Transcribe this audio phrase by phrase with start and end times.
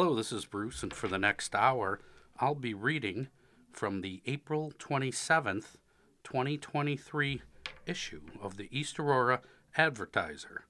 [0.00, 1.98] Hello, this is Bruce, and for the next hour,
[2.38, 3.26] I'll be reading
[3.72, 5.74] from the April 27th,
[6.22, 7.42] 2023
[7.84, 9.40] issue of the East Aurora
[9.76, 10.66] Advertiser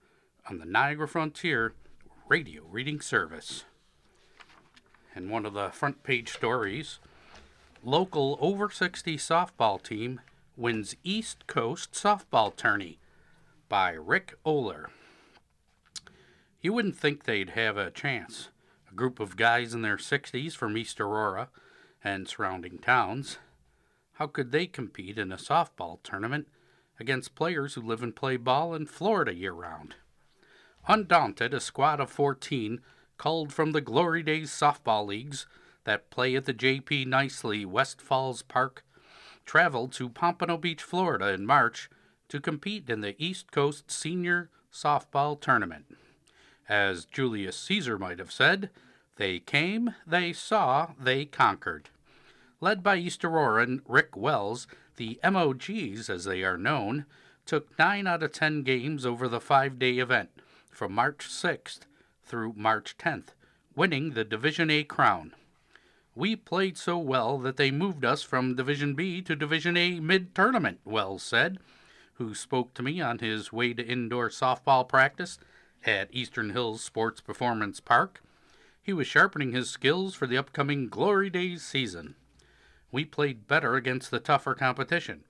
[0.49, 1.75] on the Niagara Frontier
[2.27, 3.67] Radio Reading Service.
[5.15, 6.99] And one of the front page stories
[7.85, 10.23] local over 60 softball team
[10.57, 12.99] wins East Coast softball tourney
[13.69, 14.87] by Rick Ohler.
[16.63, 18.49] You wouldn't think they'd have a chance.
[18.99, 21.51] Group of guys in their 60s from East Aurora
[22.03, 23.39] and surrounding towns.
[24.15, 26.49] How could they compete in a softball tournament
[26.99, 29.95] against players who live and play ball in Florida year round?
[30.89, 32.81] Undaunted, a squad of 14
[33.19, 35.47] culled from the Glory Days softball leagues
[35.85, 37.05] that play at the J.P.
[37.05, 38.85] Nicely West Falls Park
[39.47, 41.89] traveled to Pompano Beach, Florida in March
[42.29, 45.97] to compete in the East Coast Senior Softball Tournament.
[46.69, 48.71] As Julius Caesar might have said,
[49.19, 51.91] they came, they saw, they conquered.
[52.61, 57.05] Led by East Auroran Rick Wells, the MOGs, as they are known,
[57.45, 60.31] took 9 out of 10 games over the five day event
[60.71, 61.81] from March 6th
[62.25, 63.29] through March 10th,
[63.75, 65.35] winning the Division A crown.
[66.15, 70.35] We played so well that they moved us from Division B to Division A mid
[70.35, 71.59] tournament, Wells said,
[72.15, 75.39] who spoke to me on his way to indoor softball practice
[75.87, 78.21] at Eastern Hills Sports Performance Park.
[78.89, 82.15] He was sharpening his skills for the upcoming Glory Days season.
[82.91, 85.25] We played better against the tougher competition.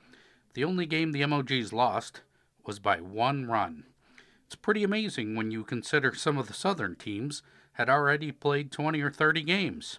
[0.54, 2.20] The only game the MOGs lost
[2.64, 3.82] was by one run.
[4.46, 7.42] It's pretty amazing when you consider some of the southern teams
[7.72, 9.98] had already played 20 or 30 games.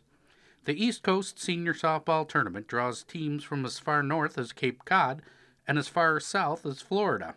[0.63, 5.21] The East Coast Senior Softball Tournament draws teams from as far north as Cape Cod
[5.67, 7.35] and as far south as Florida,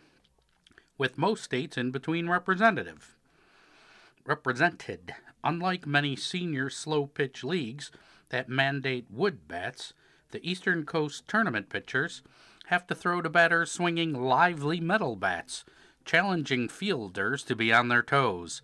[0.97, 3.17] with most states in between representative.
[4.25, 5.15] Represented.
[5.43, 7.91] Unlike many senior slow pitch leagues
[8.29, 9.93] that mandate wood bats,
[10.31, 12.23] the Eastern Coast tournament pitchers
[12.67, 15.65] have to throw to batters swinging lively metal bats,
[16.05, 18.63] challenging fielders to be on their toes.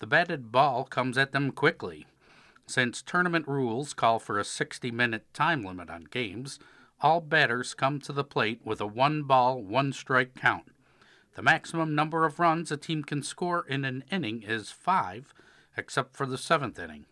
[0.00, 2.06] The batted ball comes at them quickly.
[2.66, 6.58] Since tournament rules call for a 60 minute time limit on games,
[7.00, 10.64] all batters come to the plate with a one ball, one strike count.
[11.38, 15.32] The maximum number of runs a team can score in an inning is five,
[15.76, 17.04] except for the seventh inning.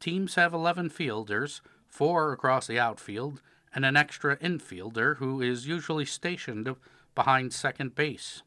[0.00, 3.40] Teams have 11 fielders, four across the outfield,
[3.72, 6.74] and an extra infielder who is usually stationed
[7.14, 8.42] behind second base.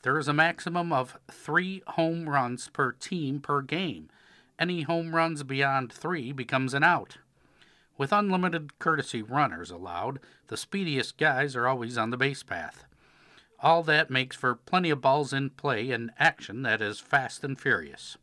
[0.00, 4.08] There is a maximum of three home runs per team per game,
[4.58, 7.18] any home runs beyond three becomes an out.
[7.98, 12.86] With unlimited courtesy runners allowed, the speediest guys are always on the base path.
[13.60, 17.58] All that makes for plenty of balls in play and action that is fast and
[17.58, 18.16] furious.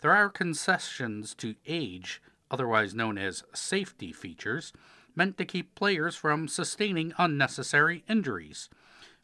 [0.00, 2.20] There are concessions to age,
[2.50, 4.72] otherwise known as safety features,
[5.14, 8.68] meant to keep players from sustaining unnecessary injuries.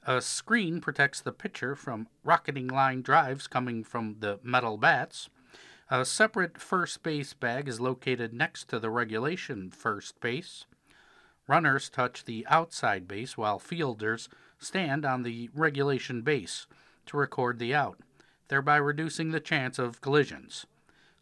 [0.07, 5.31] A screen protects the pitcher from rocketing line drives coming from the metal bats.
[5.91, 10.67] A separate first base bag is located next to the regulation first base.
[11.47, 14.29] Runners touch the outside base while fielders
[14.65, 16.67] stand on the regulation base
[17.07, 17.99] to record the out,
[18.49, 20.67] thereby reducing the chance of collisions.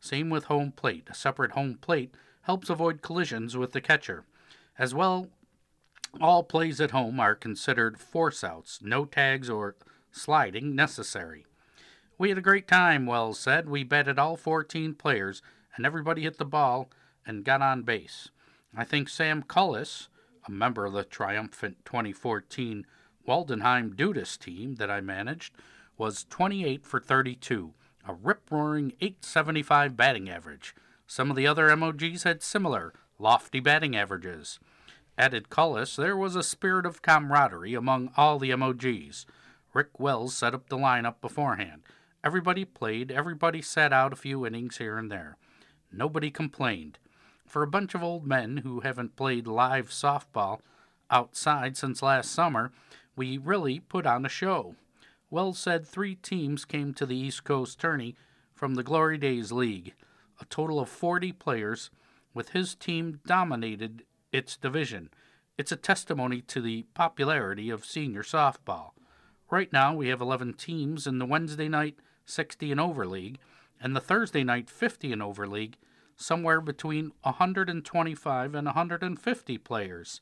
[0.00, 1.08] Same with home plate.
[1.10, 4.25] A separate home plate helps avoid collisions with the catcher.
[4.78, 5.28] As well,
[6.20, 9.76] all plays at home are considered force outs, no tags or
[10.10, 11.47] sliding necessary.
[12.19, 13.69] We had a great time, Wells said.
[13.69, 15.42] We batted all 14 players,
[15.76, 16.91] and everybody hit the ball
[17.26, 18.28] and got on base.
[18.76, 20.09] I think Sam Cullis,
[20.47, 22.86] a member of the triumphant 2014
[23.27, 25.55] Waldenheim Dudas team that I managed,
[25.97, 27.72] was 28 for 32,
[28.06, 30.75] a rip roaring 875 batting average.
[31.06, 34.59] Some of the other MOGs had similar, lofty batting averages.
[35.19, 39.27] Added Cullis, there was a spirit of camaraderie among all the MOGs.
[39.75, 41.83] Rick Wells set up the lineup beforehand.
[42.25, 45.37] Everybody played, everybody sat out a few innings here and there.
[45.92, 46.98] Nobody complained.
[47.47, 50.60] For a bunch of old men who haven't played live softball
[51.10, 52.72] outside since last summer,
[53.16, 54.76] we really put on a show.
[55.30, 58.16] Wells said three teams came to the East Coast tourney
[58.54, 59.94] from the Glory Days League,
[60.41, 61.91] a total of 40 players,
[62.34, 65.10] with his team dominated its division.
[65.59, 68.91] It's a testimony to the popularity of senior softball.
[69.50, 73.38] Right now, we have 11 teams in the Wednesday night 60 and over league,
[73.80, 75.76] and the Thursday night 50 and over league,
[76.16, 80.20] somewhere between 125 and 150 players.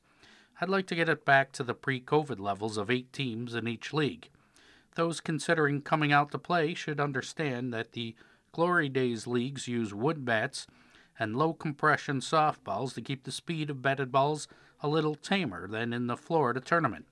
[0.63, 3.67] I'd like to get it back to the pre COVID levels of eight teams in
[3.67, 4.29] each league.
[4.95, 8.15] Those considering coming out to play should understand that the
[8.53, 10.67] Glory Days leagues use wood bats
[11.19, 14.49] and low compression softballs to keep the speed of batted balls
[14.83, 17.07] a little tamer than in the Florida tournament.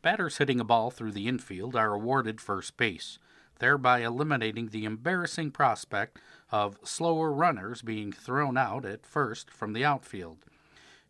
[0.00, 3.20] Batters hitting a ball through the infield are awarded first base,
[3.60, 6.18] thereby eliminating the embarrassing prospect
[6.50, 10.38] of slower runners being thrown out at first from the outfield.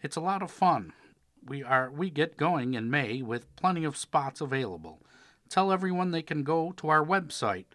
[0.03, 0.93] It's a lot of fun.
[1.47, 4.99] We are we get going in May with plenty of spots available.
[5.49, 7.67] Tell everyone they can go to our website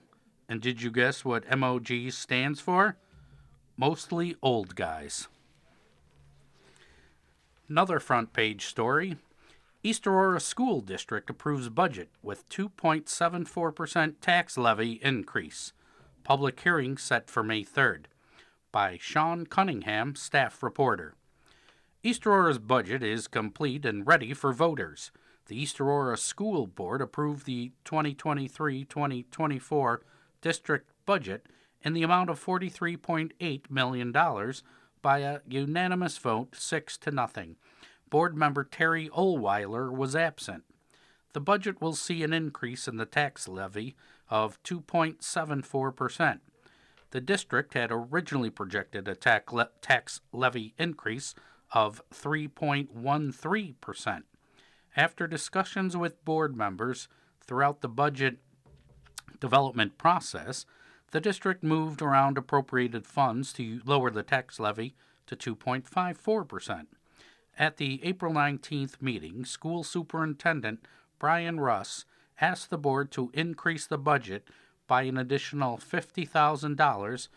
[0.50, 2.98] and did you guess what MOG stands for?
[3.78, 5.30] Mostly old guys.
[7.70, 9.18] Another front page story
[9.82, 15.72] East Aurora School District approves budget with 2.74% tax levy increase.
[16.30, 18.06] Public hearing set for May 3rd.
[18.72, 21.16] By Sean Cunningham, staff reporter.
[22.04, 25.12] East Aurora's budget is complete and ready for voters.
[25.48, 30.04] The East Aurora School Board approved the 2023 2024
[30.40, 31.48] district budget
[31.82, 34.12] in the amount of $43.8 million
[35.02, 37.56] by a unanimous vote, 6 to nothing.
[38.12, 40.64] Board member Terry Olweiler was absent.
[41.34, 43.96] The budget will see an increase in the tax levy
[44.30, 46.40] of 2.74%.
[47.12, 51.36] The district had originally projected a tax levy increase
[51.72, 54.24] of 3.13%.
[54.96, 57.08] After discussions with board members
[57.42, 58.38] throughout the budget
[59.40, 60.66] development process,
[61.12, 64.96] the district moved around appropriated funds to lower the tax levy
[65.26, 66.86] to 2.54%.
[67.58, 70.86] At the April 19th meeting, school superintendent
[71.18, 72.06] Brian Russ
[72.42, 74.48] asked the board to increase the budget
[74.88, 77.28] by an additional $50,000,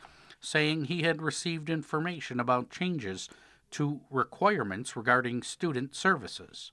[0.41, 3.29] saying he had received information about changes
[3.71, 6.73] to requirements regarding student services.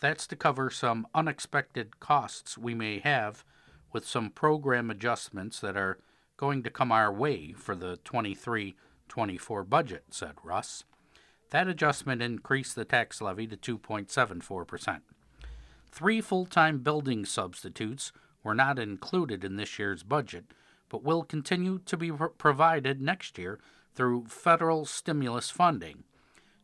[0.00, 3.44] That's to cover some unexpected costs we may have
[3.92, 5.98] with some program adjustments that are
[6.36, 8.76] going to come our way for the 23
[9.08, 10.84] 24 budget, said Russ.
[11.50, 15.00] That adjustment increased the tax levy to 2.74%.
[15.90, 18.12] Three full time building substitutes
[18.42, 20.46] were not included in this year's budget,
[20.88, 23.58] but will continue to be provided next year
[23.94, 26.04] through federal stimulus funding.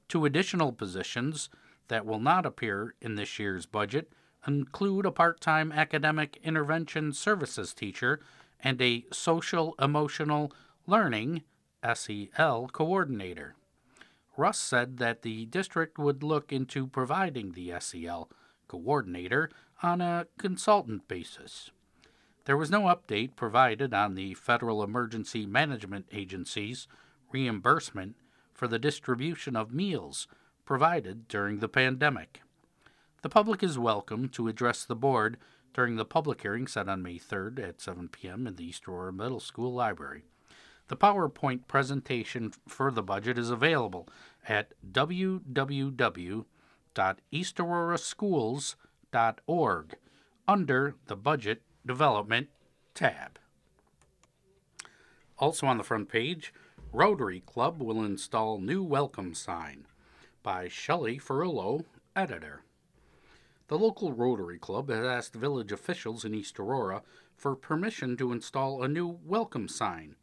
[0.09, 1.49] Two additional positions
[1.89, 4.13] that will not appear in this year's budget
[4.47, 8.21] include a part time academic intervention services teacher
[8.61, 10.53] and a social emotional
[10.87, 11.43] learning
[11.95, 13.55] SEL coordinator.
[14.37, 18.29] Russ said that the district would look into providing the SEL
[18.69, 19.51] coordinator
[19.83, 21.71] on a consultant basis.
[22.45, 26.87] There was no update provided on the Federal Emergency Management Agency's
[27.33, 28.17] reimbursement
[28.53, 30.29] for the distribution of meals
[30.65, 32.43] provided during the pandemic.
[33.23, 35.39] The public is welcome to address the board
[35.73, 38.47] during the public hearing set on May 3rd at 7 p.m.
[38.47, 40.25] in the East Aurora Middle School Library.
[40.89, 44.07] The PowerPoint presentation for the budget is available
[44.47, 44.75] at
[46.95, 49.95] www.eastaurora.schools.org
[50.47, 52.49] under the Budget Development
[52.95, 53.39] tab.
[55.39, 56.55] Also on the front page,
[56.93, 59.87] Rotary Club will install new welcome sign
[60.43, 62.63] by Shelley Ferrillo, editor.
[63.69, 67.03] The local Rotary Club has asked village officials in East Aurora
[67.35, 70.17] for permission to install a new welcome sign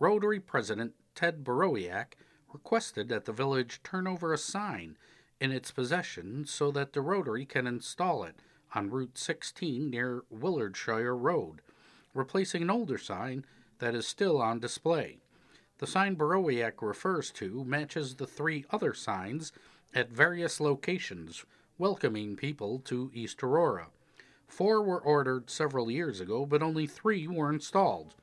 [0.00, 2.14] Rotary President Ted Borowiak
[2.54, 4.96] requested that the village turn over a sign
[5.40, 8.36] in its possession so that the Rotary can install it
[8.74, 11.62] on Route 16 near Willardshire Road,
[12.14, 13.44] replacing an older sign
[13.78, 15.18] that is still on display.
[15.78, 19.52] The sign Borowiak refers to matches the three other signs
[19.94, 21.44] at various locations
[21.78, 23.88] welcoming people to East Aurora.
[24.46, 28.14] Four were ordered several years ago, but only three were installed.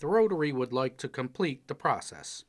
[0.00, 2.44] The Rotary would like to complete the process.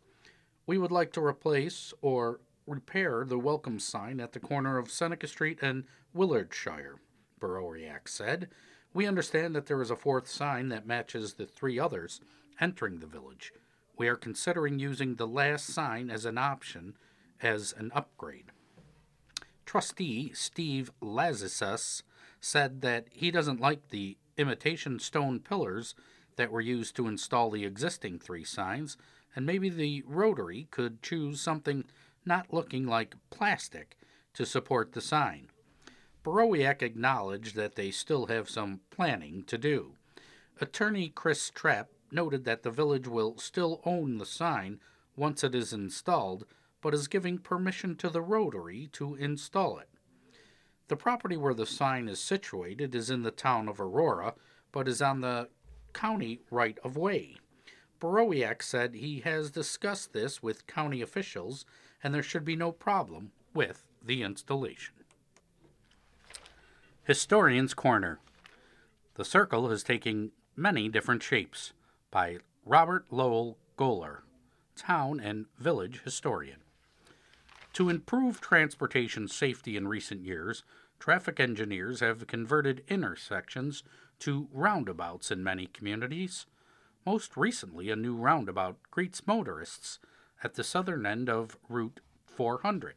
[0.65, 5.27] We would like to replace or repair the welcome sign at the corner of Seneca
[5.27, 5.83] Street and
[6.15, 6.95] Willardshire,
[7.39, 8.49] Borowiak said.
[8.93, 12.21] We understand that there is a fourth sign that matches the three others
[12.59, 13.53] entering the village.
[13.97, 16.95] We are considering using the last sign as an option
[17.41, 18.51] as an upgrade.
[19.65, 22.03] Trustee Steve Lazisas
[22.39, 25.95] said that he doesn't like the imitation stone pillars
[26.35, 28.97] that were used to install the existing three signs,
[29.35, 31.85] and maybe the Rotary could choose something
[32.25, 33.97] not looking like plastic
[34.33, 35.47] to support the sign.
[36.23, 39.93] Borowiak acknowledged that they still have some planning to do.
[40.59, 44.79] Attorney Chris Trapp noted that the village will still own the sign
[45.15, 46.45] once it is installed,
[46.81, 49.89] but is giving permission to the Rotary to install it.
[50.87, 54.35] The property where the sign is situated is in the town of Aurora,
[54.71, 55.49] but is on the
[55.93, 57.37] county right of way.
[57.99, 61.65] Borowiak said he has discussed this with county officials
[62.05, 64.93] and there should be no problem with the installation.
[67.03, 68.19] Historian's Corner
[69.15, 71.73] The Circle is taking many different shapes
[72.11, 74.19] by Robert Lowell Goler,
[74.75, 76.59] town and village historian.
[77.73, 80.63] To improve transportation safety in recent years,
[80.99, 83.81] traffic engineers have converted intersections
[84.19, 86.45] to roundabouts in many communities.
[87.03, 89.97] Most recently, a new roundabout greets motorists
[90.45, 92.93] at the southern end of Route 400.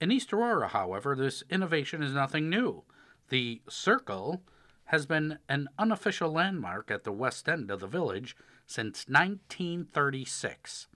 [0.00, 2.84] In East Aurora, however, this innovation is nothing new.
[3.28, 4.42] The Circle
[4.86, 8.34] has been an unofficial landmark at the west end of the village
[8.66, 10.86] since 1936.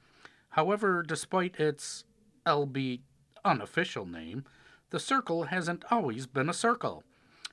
[0.51, 2.05] However, despite its
[2.47, 3.03] albeit
[3.45, 4.45] unofficial name,
[4.89, 7.05] the circle hasn't always been a circle.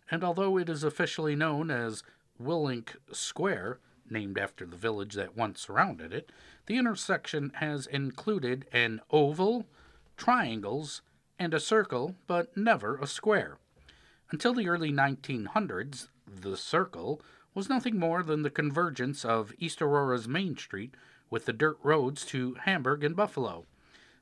[0.09, 2.01] And although it is officially known as
[2.41, 6.31] Willink Square, named after the village that once surrounded it,
[6.67, 9.65] the intersection has included an oval,
[10.17, 11.01] triangles,
[11.37, 13.57] and a circle, but never a square.
[14.31, 17.21] Until the early 1900s, the circle
[17.53, 20.95] was nothing more than the convergence of East Aurora's Main Street
[21.29, 23.65] with the dirt roads to Hamburg and Buffalo.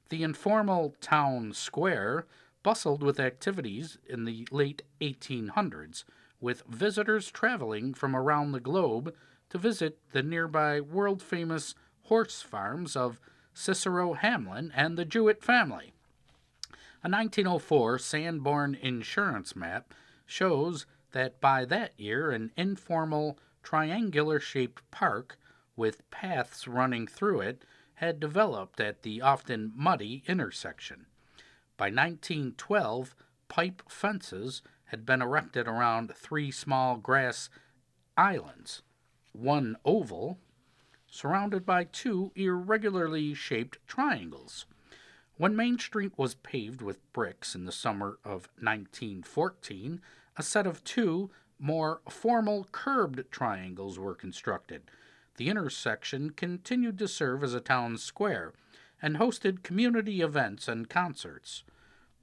[0.10, 2.26] The informal town square
[2.62, 6.04] bustled with activities in the late 1800s,
[6.40, 9.14] with visitors traveling from around the globe
[9.54, 13.20] to visit the nearby world famous horse farms of
[13.54, 15.94] Cicero Hamlin and the Jewett family.
[17.04, 19.94] A 1904 Sanborn insurance map
[20.26, 25.38] shows that by that year an informal triangular shaped park
[25.76, 27.64] with paths running through it
[27.96, 31.06] had developed at the often muddy intersection.
[31.78, 33.16] By 1912,
[33.50, 37.52] pipe fences had been erected around three small grass
[38.18, 38.82] islands,
[39.34, 40.40] one oval,
[41.08, 44.66] surrounded by two irregularly shaped triangles.
[45.36, 50.00] When Main Street was paved with bricks in the summer of 1914,
[50.38, 54.84] a set of two more formal curbed triangles were constructed.
[55.38, 58.54] The intersection continued to serve as a town square
[59.02, 61.64] and hosted community events and concerts.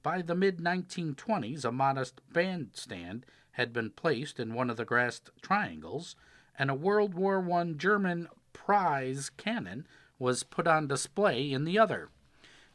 [0.03, 5.29] By the mid 1920s, a modest bandstand had been placed in one of the grassed
[5.41, 6.15] triangles,
[6.57, 9.87] and a World War I German prize cannon
[10.19, 12.09] was put on display in the other.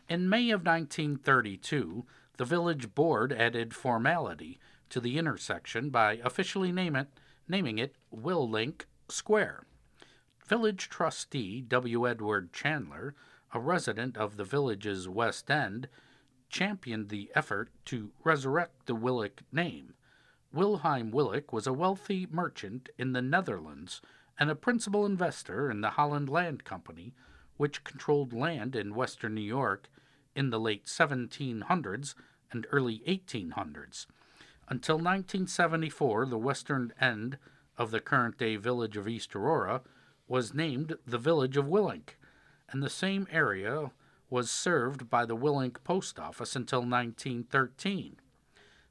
[0.08, 2.04] In May of 1932,
[2.36, 4.58] the village board added formality
[4.90, 7.08] to the intersection by officially name it,
[7.48, 9.66] naming it Willink Square.
[10.46, 12.08] Village trustee W.
[12.08, 13.14] Edward Chandler,
[13.52, 15.88] a resident of the village's west end,
[16.48, 19.94] championed the effort to resurrect the Willink name.
[20.56, 24.00] Wilhelm Willink was a wealthy merchant in the Netherlands
[24.40, 27.12] and a principal investor in the Holland Land Company,
[27.58, 29.90] which controlled land in western New York
[30.34, 32.14] in the late 1700s
[32.50, 34.06] and early 1800s.
[34.66, 37.36] Until 1974, the western end
[37.76, 39.82] of the current day village of East Aurora
[40.26, 42.16] was named the village of Willink,
[42.70, 43.90] and the same area
[44.30, 48.16] was served by the Willink Post Office until 1913.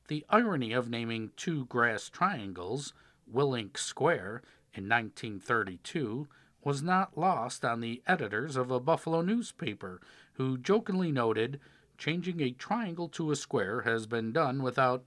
[0.07, 2.93] The irony of naming two grass triangles
[3.31, 4.43] Willink Square
[4.73, 6.27] in 1932
[6.63, 9.99] was not lost on the editors of a Buffalo newspaper,
[10.33, 11.59] who jokingly noted
[11.97, 15.05] changing a triangle to a square has been done without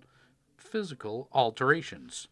[0.57, 2.26] physical alterations.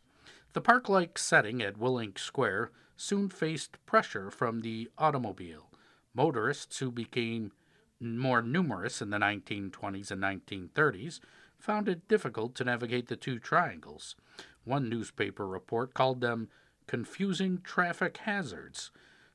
[0.52, 5.70] The park like setting at Willink Square soon faced pressure from the automobile.
[6.14, 7.52] Motorists who became
[8.00, 11.20] more numerous in the 1920s and 1930s
[11.66, 14.14] found it difficult to navigate the two triangles.
[14.62, 16.48] One newspaper report called them
[16.86, 18.92] confusing traffic hazards.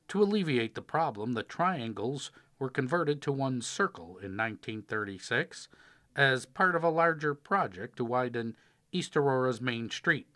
[0.08, 5.68] To alleviate the problem, the triangles were converted to one circle in 1936
[6.16, 8.56] as part of a larger project to widen
[8.92, 10.28] East Aurora's main street.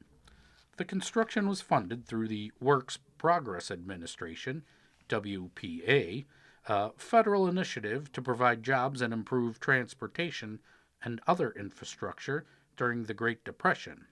[0.76, 4.64] The construction was funded through the Works Progress Administration,
[5.08, 6.26] WPA,
[6.68, 10.58] a federal initiative to provide jobs and improve transportation
[11.02, 12.44] and other infrastructure
[12.76, 14.06] during the Great Depression.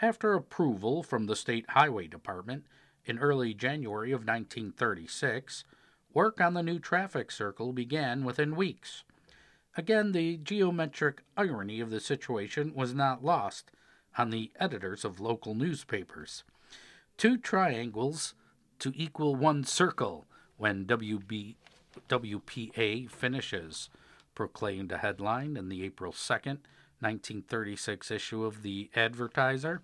[0.00, 2.66] After approval from the State Highway Department
[3.04, 5.64] in early January of 1936,
[6.12, 9.04] work on the new traffic circle began within weeks.
[9.76, 13.70] Again, the geometric irony of the situation was not lost
[14.18, 16.44] on the editors of local newspapers.
[17.16, 18.34] Two triangles
[18.78, 21.56] to equal one circle when WB,
[22.08, 23.90] WPA finishes,
[24.36, 26.60] proclaimed a headline in the April 2nd,
[27.00, 29.82] 1936 issue of the Advertiser.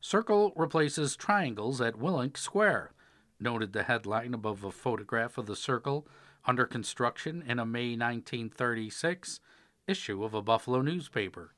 [0.00, 2.92] Circle replaces triangles at Willink Square,
[3.40, 6.06] noted the headline above a photograph of the circle
[6.44, 9.40] under construction in a May 1936
[9.88, 11.54] issue of a Buffalo newspaper.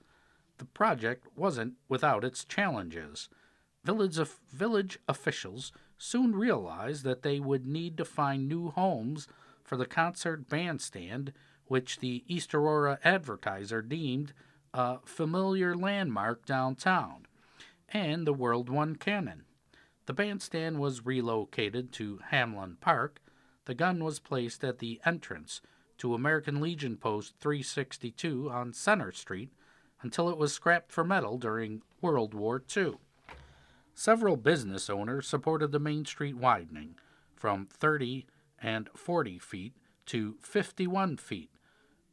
[0.59, 3.29] The project wasn't without its challenges.
[3.83, 9.27] Village, of, village officials soon realized that they would need to find new homes
[9.63, 11.33] for the concert bandstand,
[11.67, 14.33] which the East Aurora Advertiser deemed
[14.73, 17.27] a familiar landmark downtown,
[17.89, 19.45] and the World One cannon.
[20.07, 23.21] The bandstand was relocated to Hamlin Park.
[23.65, 25.61] The gun was placed at the entrance
[25.99, 29.53] to American Legion Post 362 on Center Street
[30.03, 32.95] until it was scrapped for metal during World War II.
[33.95, 36.97] Several business owners supported the Main Street widening
[37.35, 38.27] from 30
[38.61, 39.73] and 40 feet
[40.07, 41.51] to 51 feet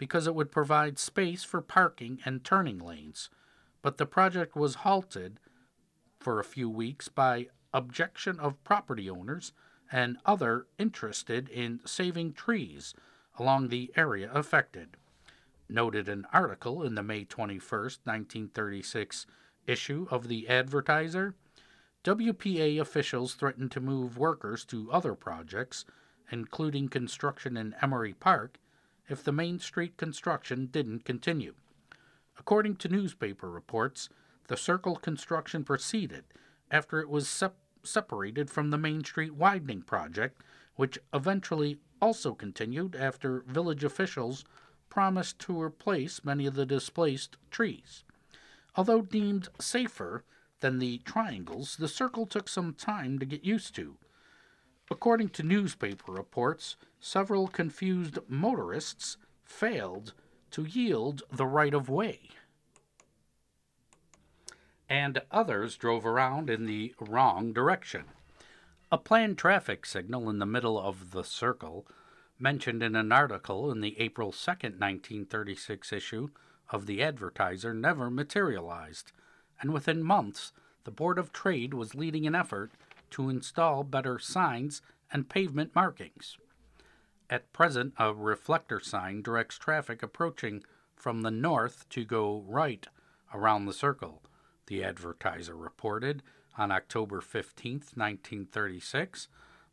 [0.01, 3.29] because it would provide space for parking and turning lanes.
[3.83, 5.39] But the project was halted
[6.19, 9.53] for a few weeks by objection of property owners
[9.91, 12.95] and other interested in saving trees
[13.37, 14.97] along the area affected.
[15.69, 19.27] Noted an article in the May 21, 1936
[19.67, 21.35] issue of the Advertiser.
[22.03, 25.85] WPA officials threatened to move workers to other projects,
[26.31, 28.57] including construction in Emery Park,
[29.09, 31.53] if the Main Street construction didn't continue.
[32.37, 34.09] According to newspaper reports,
[34.47, 36.25] the circle construction proceeded
[36.69, 40.41] after it was sep- separated from the Main Street widening project,
[40.75, 44.43] which eventually also continued after village officials
[44.89, 48.03] promised to replace many of the displaced trees.
[48.75, 50.23] Although deemed safer
[50.59, 53.97] than the triangles, the circle took some time to get used to.
[54.91, 60.13] According to newspaper reports, several confused motorists failed
[60.51, 62.19] to yield the right of way.
[64.89, 68.03] And others drove around in the wrong direction.
[68.91, 71.87] A planned traffic signal in the middle of the circle,
[72.37, 76.27] mentioned in an article in the April 2, 1936 issue
[76.69, 79.13] of the Advertiser, never materialized,
[79.61, 80.51] and within months
[80.83, 82.71] the Board of Trade was leading an effort
[83.11, 86.37] to install better signs and pavement markings.
[87.29, 90.63] At present, a reflector sign directs traffic approaching
[90.95, 92.85] from the north to go right
[93.33, 94.21] around the circle,
[94.67, 96.23] the advertiser reported
[96.57, 99.27] on October 15, 1936,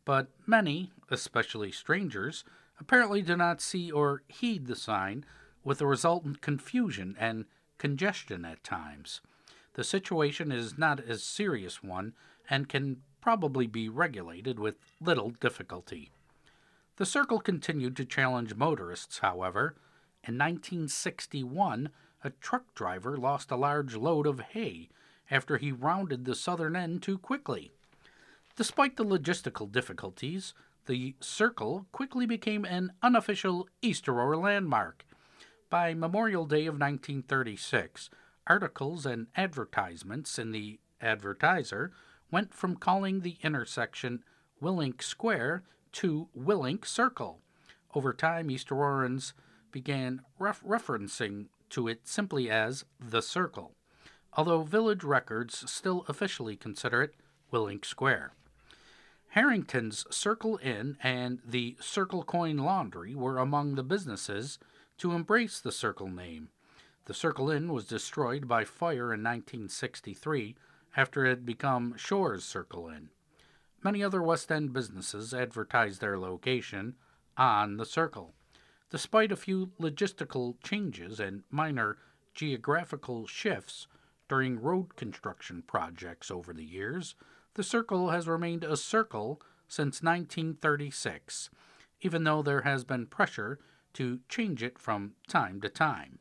[0.05, 2.43] but many, especially strangers,
[2.79, 5.25] apparently do not see or heed the sign,
[5.63, 7.45] with the resultant confusion and
[7.77, 9.21] congestion at times.
[9.73, 12.13] The situation is not a serious one
[12.49, 16.09] and can probably be regulated with little difficulty.
[16.95, 19.75] The circle continued to challenge motorists, however.
[20.23, 21.91] In 1961,
[22.23, 24.89] a truck driver lost a large load of hay
[25.29, 27.71] after he rounded the southern end too quickly.
[28.55, 30.55] Despite the logistical difficulties,
[30.87, 35.05] the circle quickly became an unofficial East Aurora landmark.
[35.69, 38.09] By Memorial Day of 1936,
[38.47, 41.91] articles and advertisements in the Advertiser
[42.31, 44.23] went from calling the intersection
[44.61, 45.63] Willink Square
[45.93, 47.39] to Willink Circle.
[47.95, 49.33] Over time, East Aurorans
[49.71, 53.73] began ref- referencing to it simply as the Circle
[54.33, 57.15] although village records still officially consider it
[57.51, 58.33] Willink Square.
[59.29, 64.57] Harrington's Circle Inn and the Circle Coin Laundry were among the businesses
[64.97, 66.49] to embrace the Circle name.
[67.05, 70.55] The Circle Inn was destroyed by fire in 1963
[70.95, 73.09] after it had become Shores Circle Inn.
[73.83, 76.95] Many other West End businesses advertised their location
[77.37, 78.33] on the Circle.
[78.89, 81.97] Despite a few logistical changes and minor
[82.33, 83.87] geographical shifts,
[84.27, 87.15] during road construction projects over the years,
[87.55, 91.49] the circle has remained a circle since 1936,
[92.01, 93.59] even though there has been pressure
[93.93, 96.19] to change it from time to time.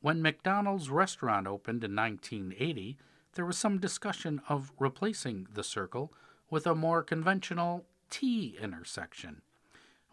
[0.00, 2.96] When McDonald's restaurant opened in 1980,
[3.34, 6.12] there was some discussion of replacing the circle
[6.50, 9.42] with a more conventional T intersection.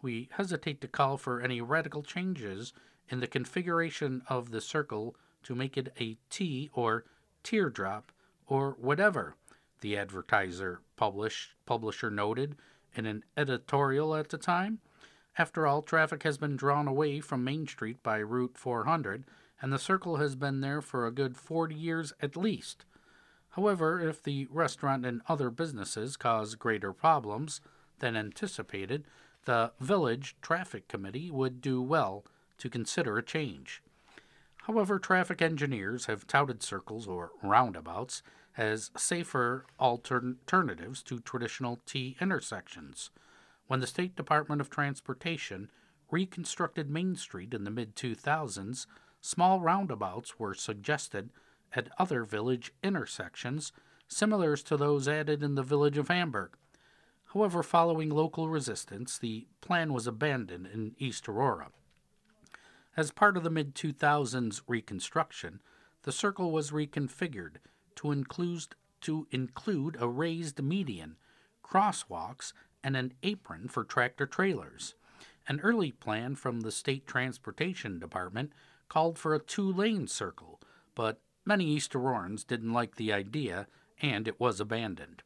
[0.00, 2.72] We hesitate to call for any radical changes
[3.08, 7.04] in the configuration of the circle to make it a T or
[7.42, 8.12] teardrop,
[8.46, 9.34] or whatever,
[9.80, 12.56] the advertiser publish, publisher noted
[12.94, 14.80] in an editorial at the time.
[15.36, 19.24] After all, traffic has been drawn away from Main Street by Route 400,
[19.60, 22.84] and the circle has been there for a good 40 years at least.
[23.58, 27.60] However, if the restaurant and other businesses cause greater problems
[27.98, 29.02] than anticipated,
[29.46, 32.24] the village traffic committee would do well
[32.58, 33.82] to consider a change.
[34.68, 38.22] However, traffic engineers have touted circles or roundabouts
[38.56, 43.10] as safer alternatives to traditional T intersections.
[43.66, 45.68] When the State Department of Transportation
[46.12, 48.86] reconstructed Main Street in the mid 2000s,
[49.20, 51.30] small roundabouts were suggested
[51.74, 53.72] at other village intersections,
[54.06, 56.56] similar to those added in the village of Hamburg.
[57.34, 61.70] However, following local resistance, the plan was abandoned in East Aurora.
[62.96, 65.60] As part of the mid 2000s reconstruction,
[66.02, 67.56] the circle was reconfigured
[67.96, 71.16] to include, to include a raised median,
[71.62, 72.52] crosswalks,
[72.82, 74.94] and an apron for tractor trailers.
[75.46, 78.52] An early plan from the State Transportation Department
[78.88, 80.60] called for a two lane circle,
[80.94, 83.66] but many East Aurorans didn't like the idea
[84.02, 85.22] and it was abandoned.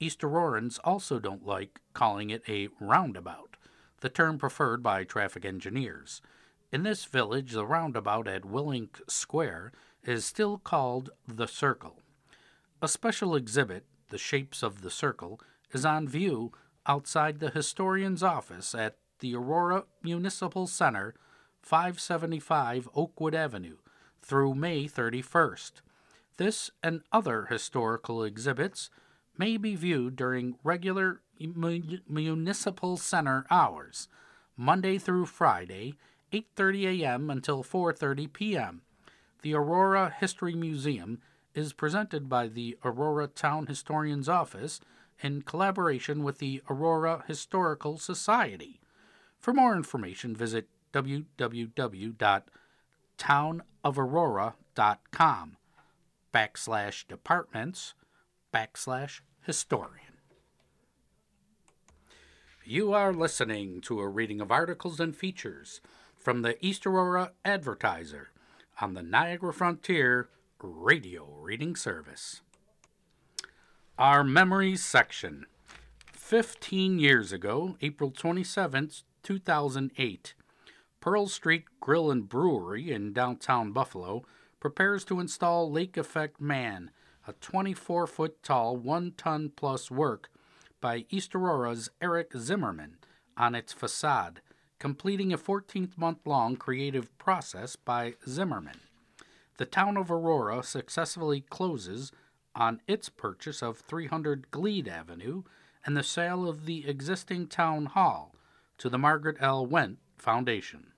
[0.00, 3.56] East Aurorans also don't like calling it a roundabout,
[4.00, 6.20] the term preferred by traffic engineers.
[6.72, 9.70] In this village, the roundabout at Willink Square
[10.02, 12.00] is still called the Circle.
[12.82, 15.40] A special exhibit, The Shapes of the Circle,
[15.72, 16.50] is on view
[16.86, 21.14] outside the historian's office at the Aurora Municipal Center,
[21.62, 23.76] 575 Oakwood Avenue,
[24.22, 25.72] through May 31st.
[26.36, 28.88] This and other historical exhibits
[29.36, 34.08] may be viewed during regular municipal center hours,
[34.56, 35.94] Monday through Friday,
[36.32, 37.30] 8:30 a.m.
[37.30, 38.82] until 4:30 p.m.
[39.42, 41.20] The Aurora History Museum
[41.54, 44.80] is presented by the Aurora Town Historian's Office
[45.22, 48.80] in collaboration with the Aurora Historical Society.
[49.38, 50.68] For more information, visit
[53.22, 55.56] www.townofaurora.com
[56.34, 57.94] backslash departments
[58.52, 59.98] backslash historian.
[62.64, 65.80] You are listening to a reading of articles and features
[66.16, 68.30] from the East Aurora Advertiser
[68.80, 70.28] on the Niagara Frontier
[70.60, 72.40] Radio Reading Service.
[73.98, 75.46] Our Memories section.
[76.12, 80.34] 15 years ago, April 27th, 2008,
[81.02, 84.22] Pearl Street Grill and Brewery in downtown Buffalo
[84.60, 86.92] prepares to install Lake Effect Man,
[87.26, 90.30] a 24 foot tall, 1 ton plus work
[90.80, 92.98] by East Aurora's Eric Zimmerman
[93.36, 94.42] on its facade,
[94.78, 98.78] completing a 14 month long creative process by Zimmerman.
[99.58, 102.12] The town of Aurora successfully closes
[102.54, 105.42] on its purchase of 300 Gleed Avenue
[105.84, 108.36] and the sale of the existing town hall
[108.78, 109.66] to the Margaret L.
[109.66, 110.91] Wendt Foundation.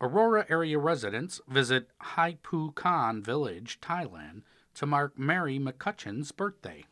[0.00, 4.42] Aurora area residents visit Haipu Khan Village, Thailand,
[4.74, 6.84] to mark Mary McCutcheon's birthday.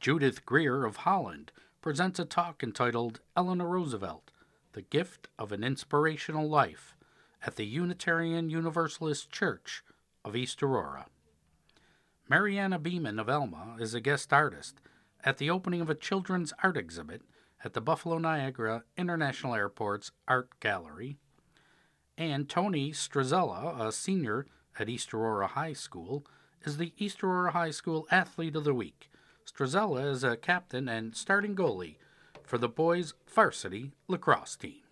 [0.00, 4.30] Judith Greer of Holland presents a talk entitled Eleanor Roosevelt
[4.72, 6.96] The Gift of an Inspirational Life
[7.44, 9.84] at the Unitarian Universalist Church
[10.24, 11.04] of East Aurora.
[12.30, 14.80] Mariana Beeman of Elma is a guest artist
[15.22, 17.20] at the opening of a children's art exhibit
[17.62, 21.18] at the Buffalo Niagara International Airport's Art Gallery.
[22.16, 24.46] And Tony Strazella, a senior
[24.78, 26.26] at East Aurora High School,
[26.64, 29.10] is the East Aurora High School Athlete of the Week.
[29.46, 31.96] Strazella is a captain and starting goalie
[32.44, 34.82] for the boys' varsity lacrosse team.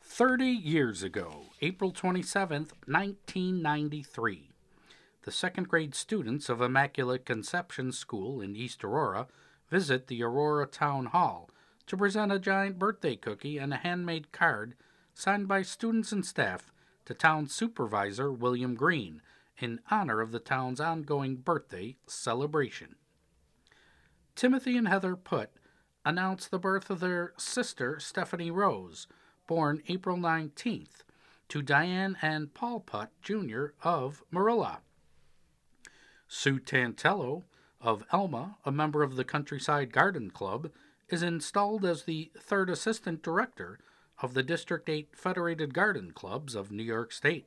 [0.00, 4.48] 30 years ago, April 27th, 1993
[5.28, 9.26] the second grade students of Immaculate Conception School in East Aurora
[9.68, 11.50] visit the Aurora Town Hall
[11.86, 14.74] to present a giant birthday cookie and a handmade card
[15.18, 16.72] signed by students and staff
[17.04, 19.20] to town supervisor William Green
[19.58, 22.94] in honor of the town's ongoing birthday celebration.
[24.36, 25.52] Timothy and Heather Putt
[26.04, 29.08] announced the birth of their sister Stephanie Rose,
[29.48, 31.02] born April 19th,
[31.48, 33.70] to Diane and Paul Putt Jr.
[33.82, 34.82] of Marilla.
[36.28, 37.42] Sue Tantello
[37.80, 40.70] of Elma, a member of the Countryside Garden Club,
[41.08, 43.80] is installed as the third assistant director
[44.20, 47.46] of the District 8 Federated Garden Clubs of New York State.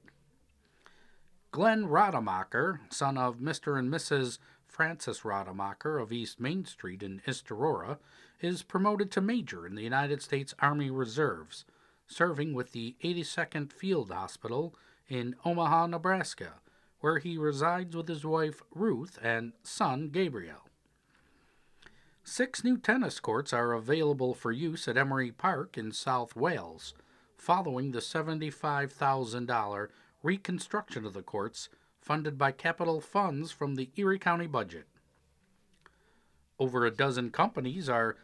[1.51, 3.77] Glenn Rademacher, son of Mr.
[3.77, 4.38] and Mrs.
[4.65, 7.99] Francis Rademacher of East Main Street in East Aurora,
[8.39, 11.65] is promoted to major in the United States Army Reserves,
[12.07, 14.73] serving with the 82nd Field Hospital
[15.10, 16.62] in Omaha, Nebraska,
[17.01, 20.70] where he resides with his wife Ruth and son Gabriel.
[22.23, 26.93] Six new tennis courts are available for use at Emery Park in South Wales,
[27.36, 29.88] following the $75,000
[30.21, 34.86] reconstruction of the courts funded by capital funds from the Erie County budget.
[36.60, 38.17] Over a dozen companies are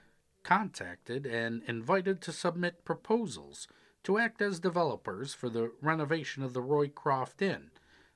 [0.43, 3.67] contacted and invited to submit proposals
[4.03, 7.71] to act as developers for the renovation of the Roycroft Inn,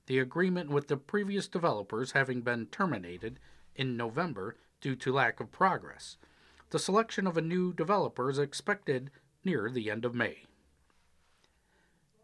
[0.06, 3.40] the agreement with the previous developers having been terminated
[3.76, 6.18] in November due to lack of progress.
[6.72, 9.12] The selection of a new developer is expected
[9.46, 10.44] near the end of May.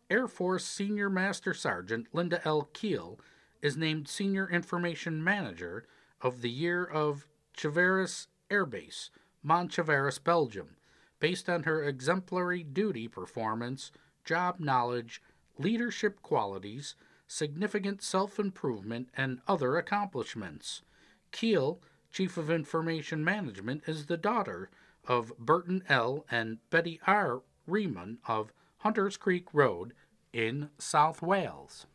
[0.10, 2.70] Air Force Senior Master Sergeant Linda L.
[2.74, 3.20] Keel
[3.62, 5.86] is named Senior Information Manager
[6.22, 9.10] of the Year of Chièvres Air Base,
[9.46, 10.78] Montcheveres, Belgium,
[11.20, 13.92] based on her exemplary duty performance,
[14.24, 15.22] job knowledge,
[15.58, 16.96] leadership qualities,
[17.28, 20.84] significant self improvement, and other accomplishments.
[21.32, 24.70] Keel, Chief of Information Management, is the daughter
[25.08, 26.26] of Burton L.
[26.30, 27.42] and Betty R.
[27.66, 29.94] Riemann of Hunters Creek Road
[30.34, 31.86] in South Wales.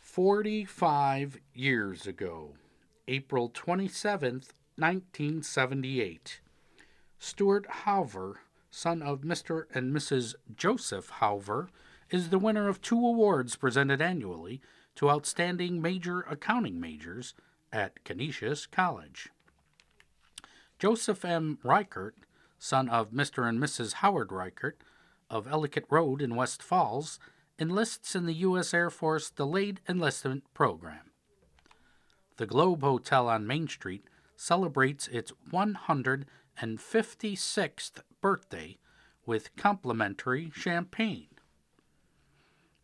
[0.00, 2.54] 45 years ago,
[3.06, 6.40] April 27th, 1978,
[7.18, 8.36] Stuart Hauver,
[8.70, 9.64] son of Mr.
[9.74, 10.34] and Mrs.
[10.56, 11.68] Joseph Hauver,
[12.10, 14.60] is the winner of two awards presented annually
[14.94, 17.34] to outstanding major accounting majors
[17.72, 19.28] at Canisius College.
[20.78, 21.58] Joseph M.
[21.62, 22.14] Reichert,
[22.58, 23.48] son of Mr.
[23.48, 23.94] and Mrs.
[23.94, 24.82] Howard Reichert
[25.28, 27.18] of Ellicott Road in West Falls,
[27.58, 28.72] enlists in the U.S.
[28.72, 31.10] Air Force Delayed Enlistment Program.
[32.36, 34.04] The Globe Hotel on Main Street
[34.36, 38.78] celebrates its 156th birthday
[39.26, 41.26] with complimentary champagne.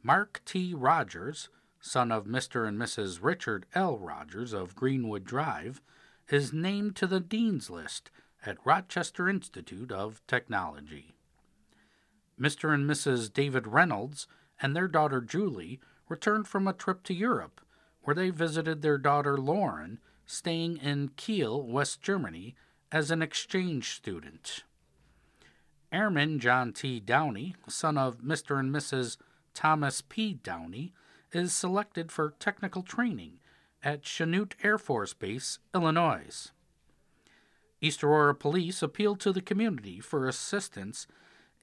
[0.02, 0.74] Mark T.
[0.74, 1.48] Rogers,
[1.84, 2.66] son of Mr.
[2.66, 3.18] and Mrs.
[3.20, 3.98] Richard L.
[3.98, 5.82] Rogers of Greenwood Drive,
[6.30, 8.10] is named to the Dean's List
[8.46, 11.14] at Rochester Institute of Technology.
[12.40, 12.72] Mr.
[12.72, 13.30] and Mrs.
[13.30, 14.26] David Reynolds
[14.62, 17.60] and their daughter Julie returned from a trip to Europe,
[18.00, 22.54] where they visited their daughter Lauren, staying in Kiel, West Germany,
[22.90, 24.64] as an exchange student.
[25.92, 26.98] Airman John T.
[26.98, 28.58] Downey, son of Mr.
[28.58, 29.18] and Mrs.
[29.52, 30.32] Thomas P.
[30.32, 30.94] Downey,
[31.34, 33.40] is selected for technical training
[33.82, 36.52] at Chanute Air Force Base, Illinois.
[37.80, 41.06] East Aurora Police appealed to the community for assistance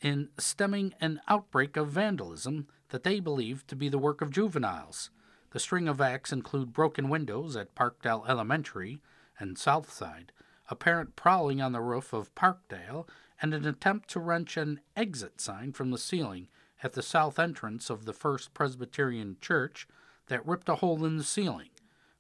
[0.02, 5.10] in stemming an outbreak of vandalism that they believe to be the work of juveniles.
[5.52, 9.02] The string of acts include broken windows at Parkdale Elementary
[9.40, 10.32] and Southside,
[10.70, 13.08] a parent prowling on the roof of Parkdale,
[13.42, 16.48] and an attempt to wrench an exit sign from the ceiling
[16.84, 19.88] at the south entrance of the First Presbyterian Church
[20.28, 21.70] that ripped a hole in the ceiling.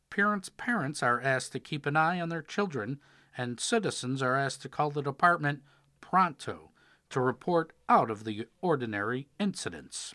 [0.09, 2.99] Parents' parents are asked to keep an eye on their children,
[3.37, 5.63] and citizens are asked to call the department
[6.01, 6.71] pronto
[7.09, 10.13] to report out of the ordinary incidents.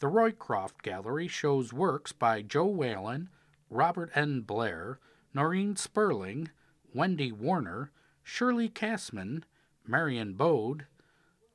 [0.00, 3.28] The Roycroft Gallery shows works by Joe Whalen,
[3.68, 4.40] Robert N.
[4.40, 4.98] Blair,
[5.34, 6.50] Noreen Sperling,
[6.94, 7.90] Wendy Warner,
[8.22, 9.44] Shirley Cassman,
[9.86, 10.86] Marion Bode,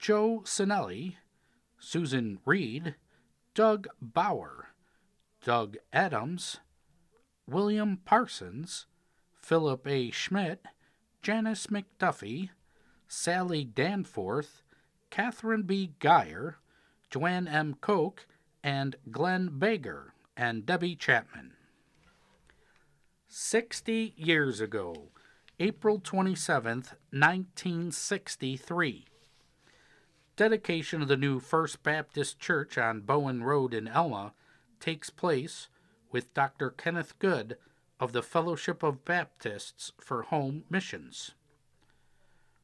[0.06, 1.16] Joe Sinelli,
[1.80, 2.94] Susan Reed,
[3.56, 4.68] Doug Bauer,
[5.44, 6.60] Doug Adams,
[7.48, 8.86] William Parsons,
[9.34, 10.12] Philip A.
[10.12, 10.64] Schmidt,
[11.24, 12.52] Janice McDuffie,
[13.08, 14.62] Sally Danforth,
[15.10, 15.94] Catherine B.
[15.98, 16.58] Geyer,
[17.10, 17.76] Joanne M.
[17.82, 18.28] Koch,
[18.64, 21.54] and Glenn Bager and Debbie Chapman.
[23.28, 25.10] 60 years ago,
[25.60, 29.08] April 27th, 1963
[30.36, 34.34] dedication of the new First Baptist Church on Bowen Road in Elma
[34.80, 35.70] takes place
[36.12, 36.70] with Dr.
[36.72, 37.58] Kenneth Good
[38.00, 41.32] of the Fellowship of Baptists for Home Missions.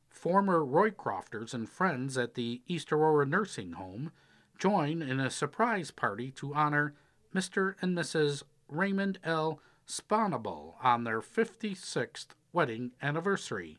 [0.09, 4.11] Former Roycrofters and friends at the East Aurora Nursing Home
[4.59, 6.93] join in a surprise party to honor
[7.33, 7.75] Mr.
[7.81, 8.43] and Mrs.
[8.67, 9.59] Raymond L.
[9.87, 13.77] Sponable on their 56th wedding anniversary.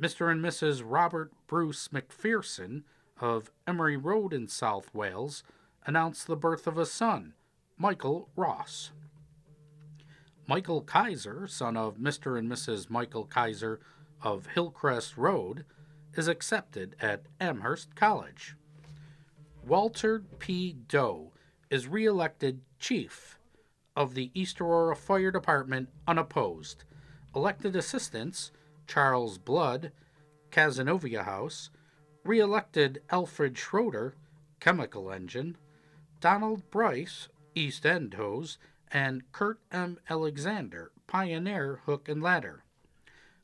[0.00, 0.30] Mr.
[0.30, 0.82] and Mrs.
[0.84, 2.82] Robert Bruce McPherson
[3.20, 5.42] of Emery Road in South Wales
[5.86, 7.34] announced the birth of a son,
[7.76, 8.90] Michael Ross.
[10.48, 12.38] Michael Kaiser, son of Mr.
[12.38, 12.90] and Mrs.
[12.90, 13.80] Michael Kaiser
[14.22, 15.64] of Hillcrest Road,
[16.14, 18.56] is accepted at Amherst College.
[19.64, 20.72] Walter P.
[20.72, 21.32] Doe
[21.70, 23.38] is reelected chief
[23.94, 26.84] of the East Aurora Fire Department unopposed.
[27.34, 28.50] Elected assistants
[28.86, 29.92] Charles Blood,
[30.50, 31.70] Cazenovia House,
[32.24, 34.14] re elected Alfred Schroeder,
[34.60, 35.56] Chemical Engine,
[36.20, 38.58] Donald Bryce, East End Hose,
[38.90, 39.98] and Kurt M.
[40.08, 42.64] Alexander, Pioneer Hook and Ladder.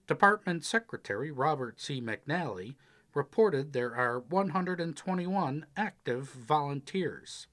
[0.06, 2.00] Department Secretary Robert C.
[2.00, 2.76] McNally
[3.14, 7.46] reported there are 121 active volunteers.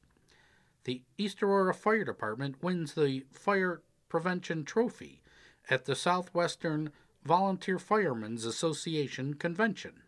[0.83, 5.21] The East Aurora Fire Department wins the Fire Prevention Trophy
[5.69, 6.91] at the Southwestern
[7.25, 10.03] Volunteer Firemen's Association Convention.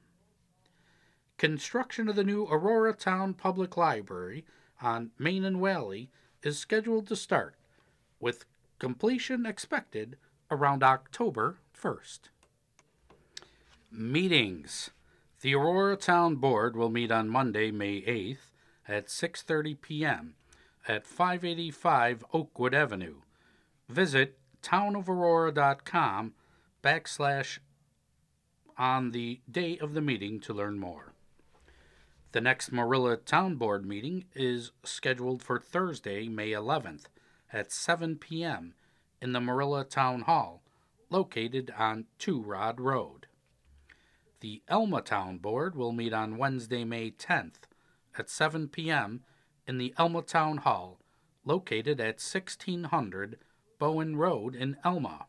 [1.38, 4.46] Construction of the new Aurora Town Public Library
[4.84, 6.12] on Main and Valley
[6.44, 7.56] is scheduled to start,
[8.20, 8.46] with
[8.78, 10.18] completion expected
[10.52, 12.20] around October 1st.
[13.92, 14.92] Meetings.
[15.42, 18.52] The Aurora Town Board will meet on Monday, May 8th
[18.88, 20.36] at 6:30 p.m.
[20.88, 23.22] at 585 Oakwood Avenue.
[23.90, 26.34] Visit townofaurora.com
[26.84, 27.60] backslash
[28.78, 31.14] on the day of the meeting to learn more.
[32.32, 37.06] The next Marilla Town Board meeting is scheduled for Thursday, May 11th
[37.52, 38.74] at 7 p.m.
[39.22, 40.62] in the Marilla Town Hall,
[41.10, 43.28] located on Two Rod Road.
[44.42, 47.62] The Elma Town Board will meet on Wednesday, May 10th
[48.18, 49.24] at 7 p.m.
[49.66, 51.00] in the Elma Town Hall,
[51.44, 53.40] located at 1600
[53.80, 55.26] Bowen Road in Elma.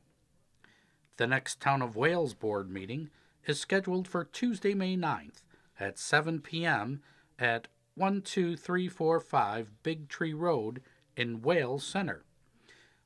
[1.18, 3.10] The next Town of Wales Board meeting
[3.44, 5.42] is scheduled for Tuesday, May 9th
[5.80, 7.02] at 7 p.m.
[7.40, 10.80] at 12345 Big Tree Road
[11.16, 12.22] in Wales Center.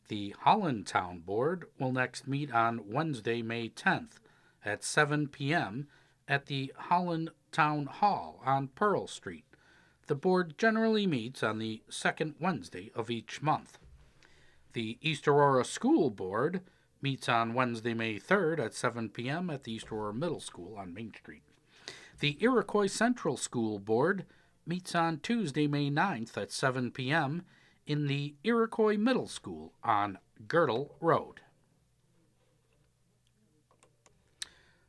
[0.08, 4.18] The Holland Town Board will next meet on Wednesday, May 10th
[4.62, 5.88] at 7 p.m.
[6.28, 9.46] at the Holland Town Hall on Pearl Street.
[10.06, 13.78] The board generally meets on the second Wednesday of each month.
[14.74, 16.60] The East Aurora School Board
[17.02, 19.50] meets on Wednesday, May 3rd at 7 p.m.
[19.50, 21.42] at the East Aurora Middle School on Main Street.
[22.20, 24.24] The Iroquois Central School Board
[24.66, 27.42] meets on Tuesday, May 9th at 7 p.m.
[27.86, 31.40] in the Iroquois Middle School on Girdle Road.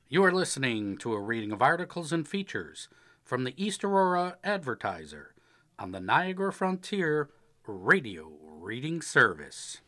[0.08, 2.88] You are listening to a reading of articles and features
[3.24, 5.34] from the East Aurora Advertiser
[5.80, 7.32] on the Niagara Frontier
[7.66, 9.82] Radio Reading Service.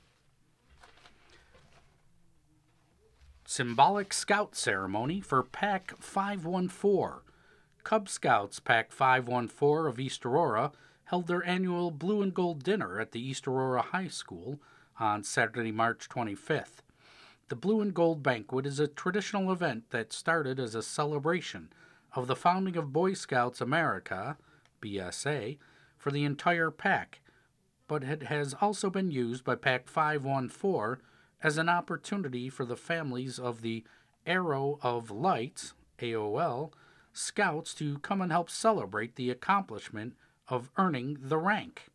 [3.48, 7.22] Symbolic Scout Ceremony for Pack 514.
[7.84, 10.72] Cub Scouts Pack 514 of East Aurora
[11.06, 14.60] held their annual Blue and Gold dinner at the East Aurora High School
[15.00, 16.82] on Saturday, March 25th.
[17.50, 21.70] The Blue and Gold Banquet is a traditional event that started as a celebration
[22.16, 24.38] of the founding of Boy Scouts America,
[24.82, 25.60] BSA,
[26.00, 27.22] for the entire pack,
[27.88, 30.98] but it has also been used by Pack 514
[31.44, 33.84] as an opportunity for the families of the
[34.26, 36.72] Arrow of Light, AOL,
[37.14, 40.16] scouts to come and help celebrate the accomplishment
[40.48, 41.88] of earning the rank.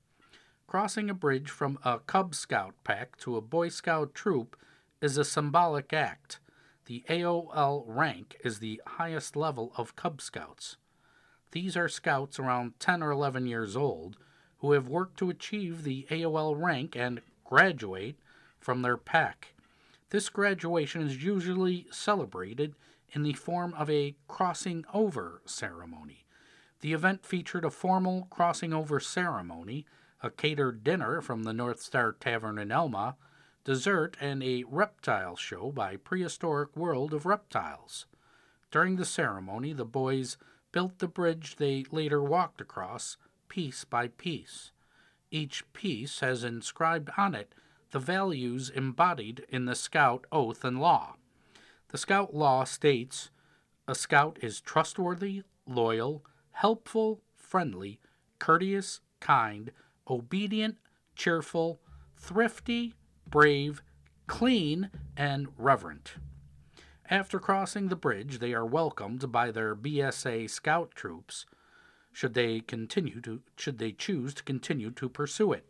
[0.66, 4.57] Crossing a bridge from a Cub Scout pack to a Boy Scout troop
[5.00, 6.38] is a symbolic act.
[6.87, 10.76] The AOL rank is the highest level of Cub Scouts.
[11.53, 14.16] These are scouts around 10 or 11 years old
[14.59, 18.16] who have worked to achieve the AOL rank and graduate
[18.61, 19.55] from their pack.
[20.11, 22.75] This graduation is usually celebrated
[23.12, 26.25] in the form of a crossing over ceremony.
[26.81, 29.87] The event featured a formal crossing over ceremony,
[30.23, 33.16] a catered dinner from the North Star Tavern in Elma,
[33.64, 38.07] dessert, and a reptile show by Prehistoric World of Reptiles.
[38.70, 40.37] During the ceremony, the boys
[40.73, 43.16] built the bridge they later walked across,
[43.49, 44.73] piece by piece.
[45.31, 47.55] Each piece has inscribed on it
[47.90, 51.16] the values embodied in the Scout oath and law.
[51.88, 53.31] The Scout law states
[53.88, 57.98] a Scout is trustworthy, loyal, helpful, friendly,
[58.38, 59.72] courteous, kind,
[60.09, 60.76] obedient,
[61.16, 61.81] cheerful,
[62.16, 62.94] thrifty,
[63.29, 63.83] brave,
[64.26, 66.14] clean, and reverent.
[67.09, 71.46] After crossing the bridge, they are welcomed by their BSA scout troops
[72.12, 75.69] should they continue to should they choose to continue to pursue it.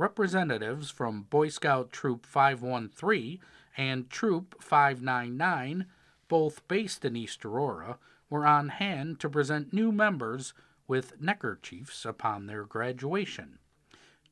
[0.00, 3.38] Representatives from Boy Scout Troop 513
[3.76, 5.84] and Troop 599,
[6.26, 7.98] both based in East Aurora,
[8.30, 10.54] were on hand to present new members
[10.88, 13.58] with neckerchiefs upon their graduation.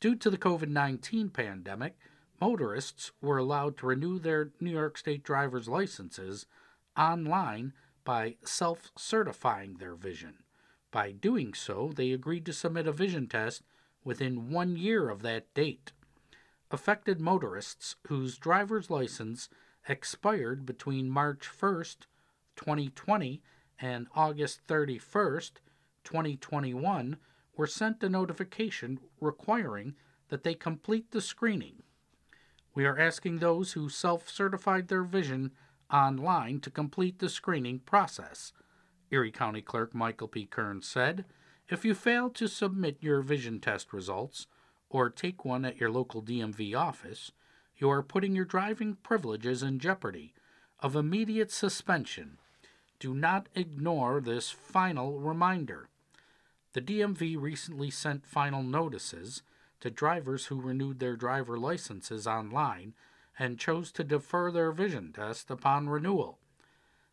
[0.00, 1.98] Due to the COVID 19 pandemic,
[2.40, 6.46] motorists were allowed to renew their New York State driver's licenses
[6.96, 7.74] online
[8.04, 10.38] by self certifying their vision.
[10.90, 13.62] By doing so, they agreed to submit a vision test
[14.02, 15.92] within one year of that date.
[16.70, 19.50] Affected motorists whose driver's license
[19.90, 22.06] expired between March 1st,
[22.54, 23.42] 2020
[23.80, 25.52] and August 31st,
[26.04, 27.16] 2021
[27.56, 29.96] were sent a notification requiring
[30.28, 31.82] that they complete the screening.
[32.72, 35.50] We are asking those who self certified their vision
[35.92, 38.52] online to complete the screening process,
[39.10, 40.46] Erie County Clerk Michael P.
[40.46, 41.24] Kearns said.
[41.68, 44.46] If you fail to submit your vision test results
[44.88, 47.32] or take one at your local DMV office,
[47.80, 50.34] you are putting your driving privileges in jeopardy
[50.80, 52.36] of immediate suspension.
[52.98, 55.88] Do not ignore this final reminder.
[56.74, 59.42] The DMV recently sent final notices
[59.80, 62.94] to drivers who renewed their driver licenses online
[63.38, 66.38] and chose to defer their vision test upon renewal.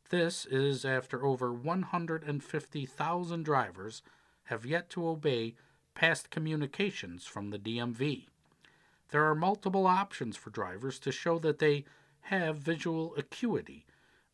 [0.09, 4.01] This is after over 150,000 drivers
[4.45, 5.55] have yet to obey
[5.95, 8.25] past communications from the DMV.
[9.09, 11.85] There are multiple options for drivers to show that they
[12.21, 13.85] have visual acuity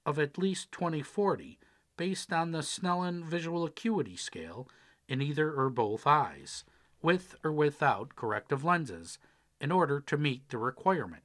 [0.05, 1.59] of at least 2040
[1.95, 4.67] based on the Snellen Visual Acuity Scale
[5.07, 6.63] in either or both eyes,
[7.01, 9.19] with or without corrective lenses,
[9.61, 11.23] in order to meet the requirement.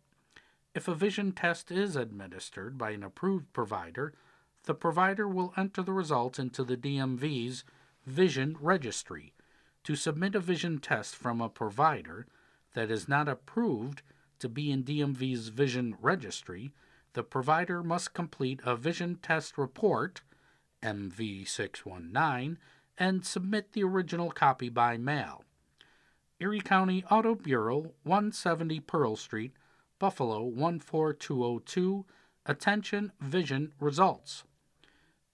[0.75, 4.13] If a vision test is administered by an approved provider,
[4.65, 7.65] the provider will enter the results into the DMV's
[8.05, 9.33] Vision Registry.
[9.85, 12.27] To submit a vision test from a provider
[12.79, 14.03] that is not approved
[14.39, 16.71] to be in DMV's Vision Registry,
[17.13, 20.21] the provider must complete a vision test report,
[20.85, 22.57] MV619,
[22.97, 25.43] and submit the original copy by mail.
[26.39, 29.55] Erie County Auto Bureau, 170 Pearl Street,
[29.99, 32.07] Buffalo 14202.
[32.47, 34.45] Attention Vision Results.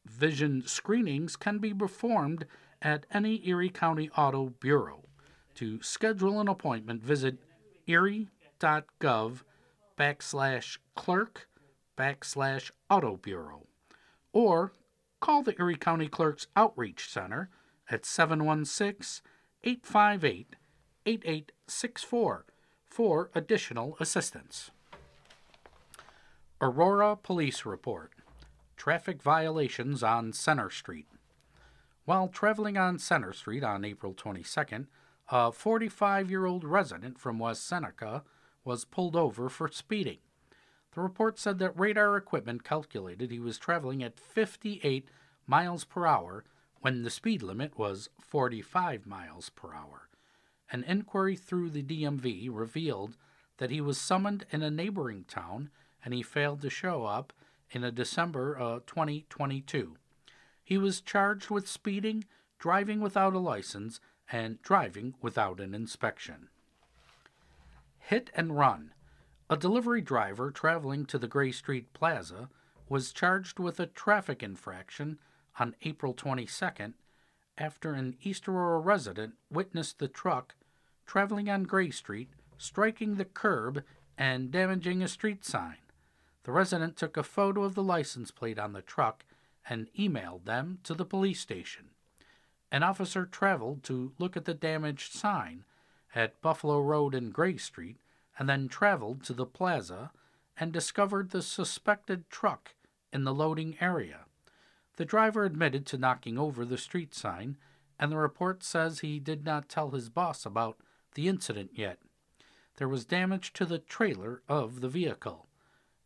[0.07, 2.47] Vision screenings can be performed
[2.81, 5.05] at any Erie County Auto Bureau.
[5.57, 7.39] To schedule an appointment, visit
[7.87, 9.43] erie.gov
[9.99, 11.49] backslash clerk
[11.97, 13.67] backslash auto bureau
[14.33, 14.73] or
[15.21, 17.49] call the Erie County Clerk's Outreach Center
[17.89, 19.23] at 716
[19.63, 20.57] 858
[21.07, 22.47] 8864
[22.85, 24.71] for additional assistance.
[26.61, 28.13] Aurora Police Report
[28.77, 31.07] Traffic violations on Center Street.
[32.05, 34.87] While traveling on Center Street on April 22nd,
[35.31, 38.25] a 45 year old resident from West Seneca
[38.65, 40.19] was pulled over for speeding.
[40.95, 45.09] The report said that radar equipment calculated he was traveling at 58
[45.47, 46.45] miles per hour
[46.81, 50.09] when the speed limit was 45 miles per hour.
[50.71, 53.17] An inquiry through the DMV revealed
[53.59, 55.71] that he was summoned in a neighboring town
[56.05, 57.33] and he failed to show up
[57.71, 59.97] in a December uh, 2022.
[60.63, 62.25] He was charged with speeding,
[62.59, 64.01] driving without a license,
[64.33, 66.49] and driving without an inspection.
[67.99, 68.93] Hit and run.
[69.51, 72.49] A delivery driver traveling to the Gray Street Plaza
[72.89, 75.19] was charged with a traffic infraction
[75.59, 76.95] on April 22nd
[77.57, 80.55] after an East Aurora resident witnessed the truck
[81.07, 83.85] traveling on Gray Street striking the curb
[84.17, 85.77] and damaging a street sign.
[86.45, 89.25] The resident took a photo of the license plate on the truck
[89.69, 91.91] and emailed them to the police station.
[92.75, 95.63] An officer traveled to look at the damaged sign
[96.13, 97.99] at Buffalo Road and Gray Street
[98.37, 100.11] and then traveled to the plaza
[100.59, 102.75] and discovered the suspected truck
[103.13, 104.25] in the loading area.
[104.97, 107.59] The driver admitted to knocking over the street sign,
[107.97, 110.77] and the report says he did not tell his boss about
[111.15, 112.01] the incident yet.
[112.79, 115.47] There was damage to the trailer of the vehicle.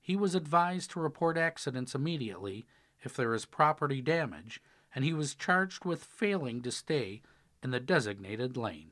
[0.02, 2.66] He was advised to report accidents immediately
[3.02, 4.60] if there is property damage,
[4.94, 7.22] and he was charged with failing to stay
[7.62, 8.90] in the designated lane.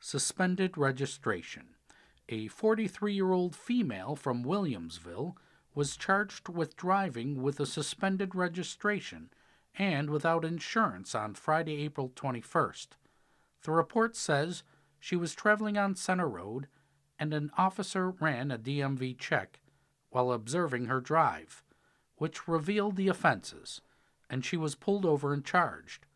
[0.00, 1.68] Suspended registration.
[2.28, 5.34] A 43 year old female from Williamsville
[5.74, 9.30] was charged with driving with a suspended registration
[9.76, 12.88] and without insurance on Friday, April 21st.
[13.62, 14.62] The report says
[15.00, 16.68] she was traveling on Center Road
[17.18, 19.60] and an officer ran a DMV check
[20.10, 21.62] while observing her drive.
[22.16, 23.80] which revealed the offenses,
[24.34, 26.06] and she was pulled over and charged.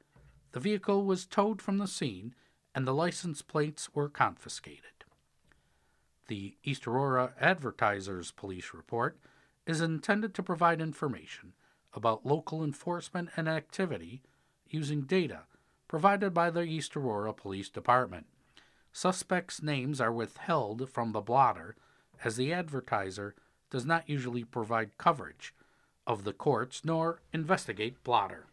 [0.51, 2.35] The vehicle was towed from the scene,
[2.75, 5.05] and the license plates were confiscated.
[6.27, 9.21] The East Aurora Advertisers Police Report
[9.69, 11.53] is intended to provide information
[11.95, 14.23] about local enforcement and activity
[14.69, 15.43] using data
[15.87, 18.27] provided by the East Aurora Police Department.
[18.93, 21.77] Suspects' names are withheld from the blotter
[22.25, 23.37] as the advertiser
[23.71, 25.55] does not usually provide coverage
[26.09, 28.47] of the courts nor investigate blotter.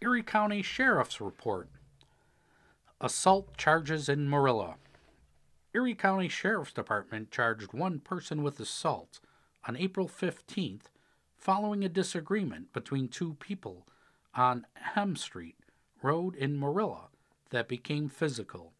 [0.00, 1.68] Erie County Sheriff's Report
[3.00, 4.76] Assault charges in Marilla.
[5.74, 9.20] Erie County Sheriff's Department charged one person with assault
[9.68, 10.86] on April 15th
[11.36, 13.86] following a disagreement between two people
[14.34, 14.64] on
[14.94, 15.56] Hemstreet
[16.02, 17.08] Road in Marilla
[17.50, 18.72] that became physical.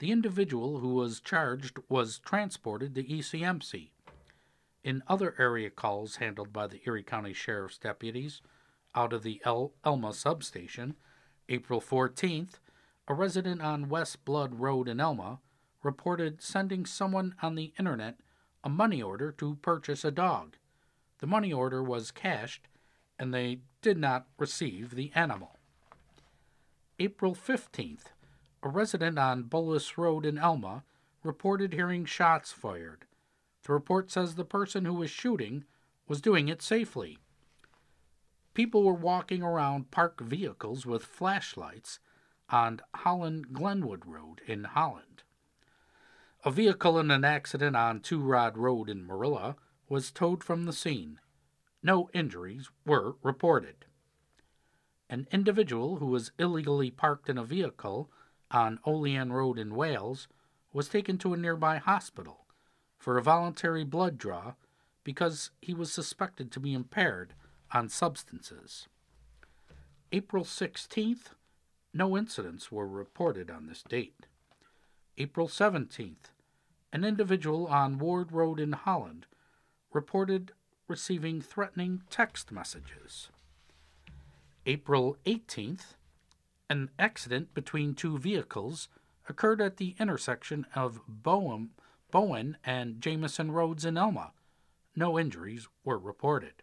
[0.00, 3.90] The individual who was charged was transported to ECMC.
[4.84, 8.42] In other area calls handled by the Erie County Sheriff's deputies
[8.94, 10.94] out of the El- Elma substation,
[11.48, 12.60] April 14th,
[13.08, 15.40] a resident on West Blood Road in Elma
[15.82, 18.18] reported sending someone on the internet
[18.62, 20.56] a money order to purchase a dog.
[21.18, 22.68] The money order was cashed
[23.18, 25.58] and they did not receive the animal.
[26.98, 28.12] April 15th,
[28.62, 30.84] a resident on Bullis Road in Elma
[31.22, 33.06] reported hearing shots fired.
[33.64, 35.64] The report says the person who was shooting
[36.06, 37.18] was doing it safely.
[38.52, 41.98] People were walking around parked vehicles with flashlights
[42.50, 45.22] on Holland Glenwood Road in Holland.
[46.44, 49.56] A vehicle in an accident on Two Rod Road in Marilla
[49.88, 51.18] was towed from the scene.
[51.82, 53.86] No injuries were reported.
[55.08, 58.10] An individual who was illegally parked in a vehicle
[58.50, 60.28] on Olean Road in Wales
[60.72, 62.43] was taken to a nearby hospital
[63.04, 64.54] for a voluntary blood draw
[65.04, 67.34] because he was suspected to be impaired
[67.70, 68.88] on substances.
[70.10, 71.34] April 16th,
[71.92, 74.26] no incidents were reported on this date.
[75.18, 76.30] April 17th,
[76.94, 79.26] an individual on Ward Road in Holland
[79.92, 80.52] reported
[80.88, 83.28] receiving threatening text messages.
[84.64, 85.96] April 18th,
[86.70, 88.88] an accident between two vehicles
[89.28, 91.68] occurred at the intersection of Bowen,
[92.14, 94.30] Bowen and Jamison Roads in Elma.
[94.94, 96.62] No injuries were reported.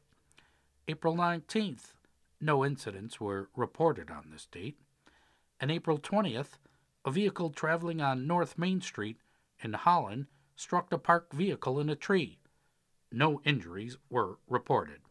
[0.88, 1.92] April 19th,
[2.40, 4.78] no incidents were reported on this date.
[5.60, 6.52] And April 20th,
[7.04, 9.18] a vehicle traveling on North Main Street
[9.62, 12.40] in Holland struck a parked vehicle in a tree.
[13.12, 15.02] No injuries were reported.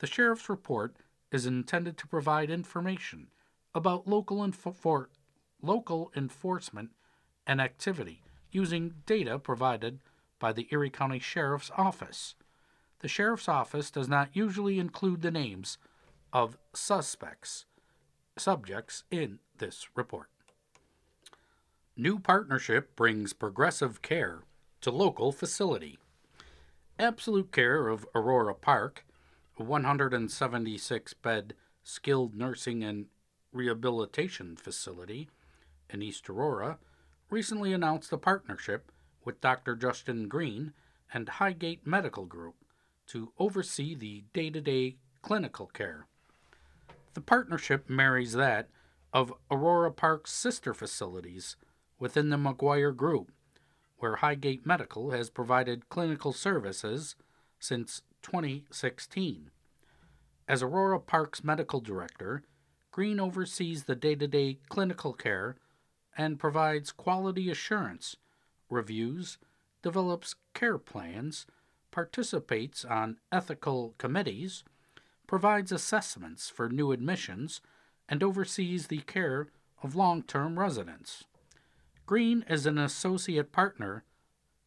[0.00, 0.96] The sheriff's report
[1.32, 3.28] is intended to provide information
[3.74, 5.06] about local, infor-
[5.62, 6.90] local enforcement
[7.46, 8.20] and activity
[8.52, 10.00] using data provided
[10.38, 12.34] by the Erie County Sheriff's Office.
[13.00, 15.78] The Sheriff's Office does not usually include the names
[16.32, 17.66] of suspects,
[18.36, 20.28] subjects in this report.
[21.96, 24.40] New partnership brings progressive care
[24.80, 25.98] to local facility.
[26.98, 29.04] Absolute Care of Aurora Park,
[29.58, 33.06] a 176 bed skilled nursing and
[33.52, 35.28] rehabilitation facility
[35.88, 36.78] in East Aurora,
[37.30, 38.90] recently announced a partnership
[39.24, 39.76] with Dr.
[39.76, 40.72] Justin Green
[41.12, 42.56] and Highgate Medical Group
[43.08, 46.06] to oversee the day to day clinical care.
[47.14, 48.68] The partnership marries that
[49.12, 51.56] of Aurora Park's sister facilities
[51.98, 53.32] within the McGuire Group
[54.00, 57.16] where Highgate Medical has provided clinical services
[57.58, 59.50] since 2016.
[60.48, 62.42] As Aurora Park's medical director,
[62.90, 65.56] Green oversees the day to day clinical care
[66.16, 68.16] and provides quality assurance,
[68.68, 69.38] reviews,
[69.82, 71.46] develops care plans,
[71.90, 74.64] participates on ethical committees,
[75.26, 77.60] provides assessments for new admissions,
[78.08, 79.48] and oversees the care
[79.82, 81.24] of long term residents.
[82.06, 84.04] Green is an associate partner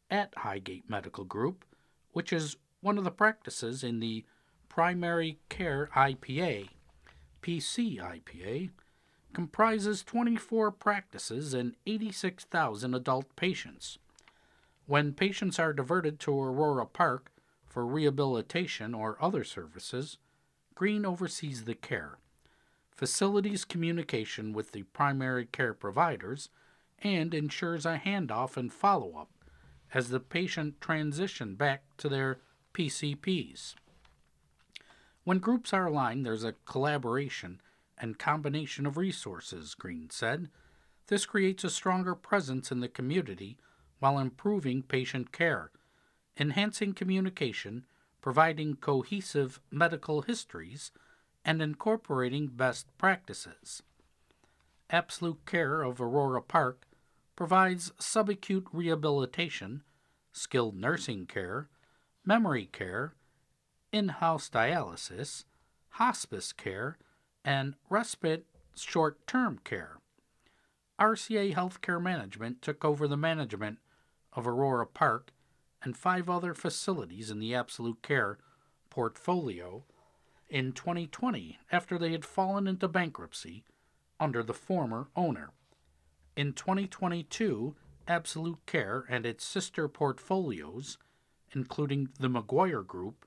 [0.10, 1.66] at Highgate Medical Group,
[2.12, 4.24] which is one of the practices in the
[4.70, 6.70] Primary Care IPA.
[7.42, 8.70] PC IPA
[9.34, 13.98] comprises 24 practices and 86,000 adult patients.
[14.86, 17.32] When patients are diverted to Aurora Park
[17.66, 20.18] for rehabilitation or other services,
[20.76, 22.18] Green oversees the care,
[22.92, 26.50] facilities communication with the primary care providers,
[27.00, 29.30] and ensures a handoff and follow up
[29.94, 32.40] as the patient transition back to their
[32.74, 33.76] PCPs.
[35.24, 37.62] When groups are aligned, there's a collaboration
[37.98, 40.50] and combination of resources, Green said.
[41.08, 43.58] This creates a stronger presence in the community
[44.00, 45.72] while improving patient care,
[46.38, 47.86] enhancing communication,
[48.22, 50.92] providing cohesive medical histories
[51.46, 53.84] and incorporating best practices.
[54.90, 56.88] Absolute Care of Aurora Park
[57.36, 59.84] provides subacute rehabilitation,
[60.32, 61.70] skilled nursing care,
[62.26, 63.14] memory care,
[63.92, 65.46] in house dialysis,
[65.90, 66.98] hospice care,
[67.44, 69.98] and respite short term care.
[71.00, 73.80] RCA Healthcare Management took over the management
[74.34, 75.32] of Aurora Park
[75.82, 78.38] and five other facilities in the Absolute Care
[78.90, 79.84] portfolio
[80.50, 83.64] in 2020 after they had fallen into bankruptcy
[84.20, 85.50] under the former owner.
[86.36, 87.76] In 2022,
[88.08, 90.98] Absolute Care and its sister portfolios,
[91.54, 93.26] including the McGuire Group,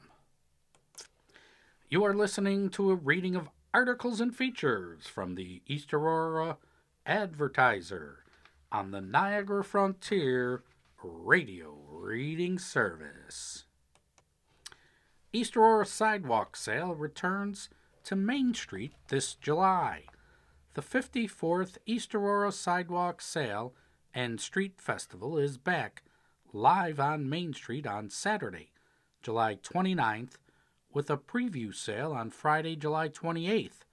[1.89, 6.57] You are listening to a reading of articles and features from the East Aurora
[7.05, 8.25] Advertiser
[8.73, 10.63] on the Niagara Frontier
[11.01, 13.63] Radio Reading Service.
[15.35, 17.67] East Aurora Sidewalk Sale returns
[18.05, 20.03] to Main Street this July.
[20.75, 23.73] The 54th East Aurora Sidewalk Sale
[24.13, 26.03] and Street Festival is back
[26.53, 28.69] live on Main Street on Saturday,
[29.21, 30.35] July 29th,
[30.93, 33.83] with a preview sale on Friday, July 28th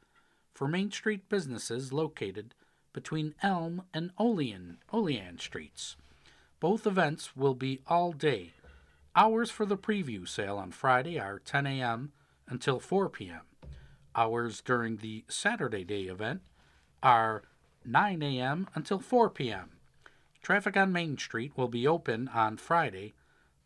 [0.54, 2.54] for Main Street businesses located
[2.92, 5.96] between Elm and Olean, Olean Streets.
[6.60, 8.52] Both events will be all day.
[9.14, 12.12] Hours for the preview sale on Friday are 10 a.m.
[12.48, 13.42] until 4 p.m.
[14.16, 16.40] Hours during the Saturday day event
[17.02, 17.42] are
[17.84, 18.68] 9 a.m.
[18.74, 19.72] until 4 p.m.
[20.42, 23.12] Traffic on Main Street will be open on Friday,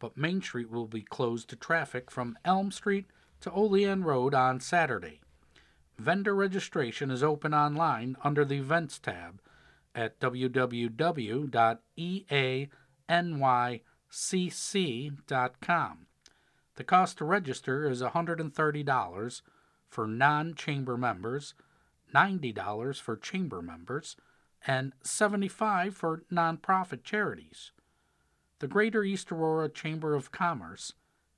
[0.00, 3.06] but Main Street will be closed to traffic from Elm Street
[3.40, 5.20] to Olean Road on Saturday.
[5.96, 9.40] Vendor registration is open online under the Events tab
[9.94, 10.18] at
[14.10, 16.06] www.eanycc.com.
[16.76, 19.42] The cost to register is $130
[19.88, 21.54] for non chamber members,
[22.14, 24.16] $90 for chamber members,
[24.66, 27.72] and $75 for nonprofit charities.
[28.58, 30.92] The Greater East Aurora Chamber of Commerce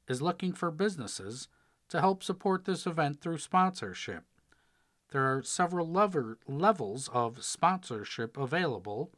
[0.08, 1.48] is looking for businesses
[1.88, 4.24] to help support this event through sponsorship.
[5.10, 9.10] There are several lever- levels of sponsorship available,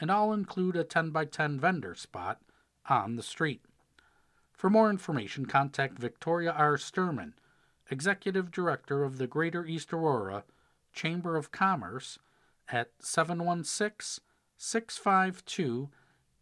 [0.00, 2.40] and all include a 10 by 10 vendor spot
[2.88, 3.62] on the street.
[4.52, 6.76] For more information, contact Victoria R.
[6.76, 7.32] Sturman,
[7.90, 10.44] Executive Director of the Greater East Aurora
[10.92, 12.18] Chamber of Commerce,
[12.68, 14.22] at 716
[14.56, 15.90] 652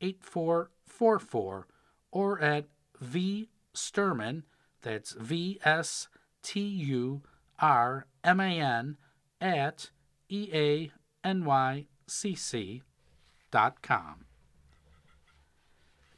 [0.00, 1.66] 8444
[2.12, 2.66] or at
[3.00, 3.48] V.
[3.74, 4.42] Sturman,
[4.82, 6.08] that's V S
[6.42, 7.22] T U
[7.58, 8.96] R M A N,
[9.40, 9.90] at
[10.30, 11.86] eanycc.com.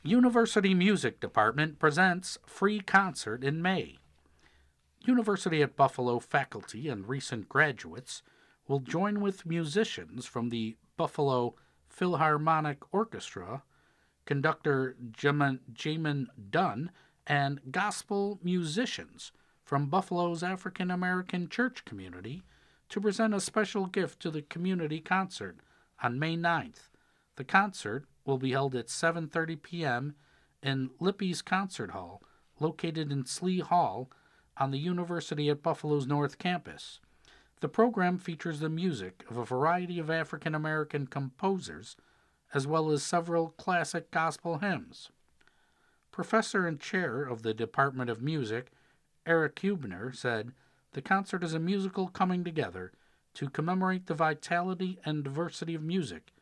[0.05, 3.99] University Music Department presents free concert in May.
[5.07, 8.25] University at Buffalo faculty and recent graduates
[8.67, 11.55] will join with musicians from the Buffalo
[11.89, 13.63] Philharmonic Orchestra,
[14.25, 16.91] conductor Jamin Dunn,
[17.25, 19.31] and gospel musicians
[19.63, 22.43] from Buffalo's African American church community
[22.89, 25.59] to present a special gift to the community concert
[26.03, 26.89] on May 9th.
[27.37, 30.15] The concert will be held at 7:30 p.m.
[30.63, 32.23] in Lippes Concert Hall,
[32.61, 34.11] located in Slee Hall
[34.57, 37.01] on the University at Buffalo's North Campus.
[37.61, 41.97] The program features the music of a variety of African American composers,
[42.53, 45.11] as well as several classic gospel hymns.
[46.11, 48.71] Professor and chair of the Department of Music,
[49.25, 50.53] Eric Huebner, said,
[50.93, 52.93] The concert is a musical coming together
[53.35, 56.33] to commemorate the vitality and diversity of music,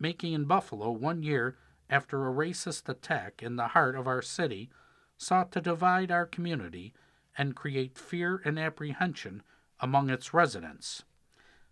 [0.00, 1.56] making in Buffalo one year
[1.88, 4.70] after a racist attack in the heart of our city
[5.18, 6.94] sought to divide our community
[7.36, 9.42] and create fear and apprehension
[9.80, 11.02] among its residents.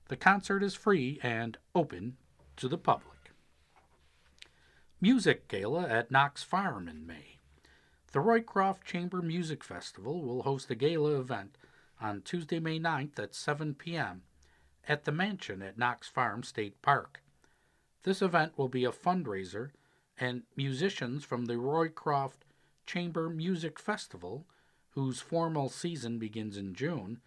[0.09, 2.17] The concert is free and open
[2.57, 3.33] to the public.
[5.01, 7.39] Music Gala at Knox Farm in May.
[8.13, 11.57] The Roycroft Chamber Music Festival will host a gala event
[12.01, 14.23] on Tuesday, May 9th at 7 p.m.
[14.89, 17.21] at the Mansion at Knox Farm State Park.
[18.09, 19.69] This event will be a fundraiser,
[20.19, 22.47] and musicians from the Roycroft
[22.87, 24.47] Chamber Music Festival,
[24.93, 27.21] whose formal season begins in June,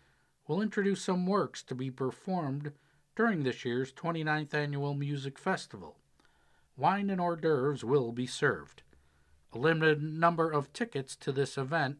[0.47, 2.71] will introduce some works to be performed
[3.15, 5.97] during this year's 29th Annual Music Festival.
[6.75, 8.81] Wine and hors d'oeuvres will be served.
[9.53, 11.99] A limited number of tickets to this event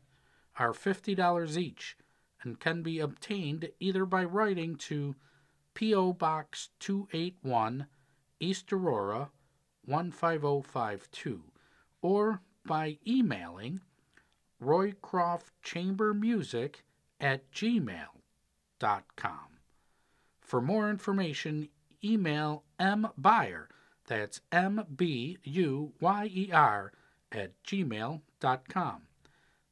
[0.58, 1.98] are $50 each
[2.42, 5.14] and can be obtained either by writing to
[5.76, 6.14] P.O.
[6.14, 7.86] Box 281,
[8.42, 9.30] East Aurora
[9.88, 11.44] 15052,
[12.02, 13.80] or by emailing
[14.62, 16.76] roycroftchambermusic
[17.20, 18.08] at gmail.com.
[20.42, 21.70] For more information,
[22.04, 23.68] email mbuyer,
[24.08, 26.92] that's M B U Y E R,
[27.32, 29.02] at gmail.com.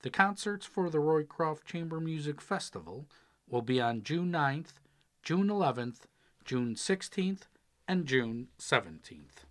[0.02, 3.06] The concerts for the Roycroft Chamber Music Festival
[3.50, 4.76] will be on June 9th,
[5.24, 6.04] June 11th,
[6.46, 7.48] June 16th,
[7.90, 9.46] and June 17th.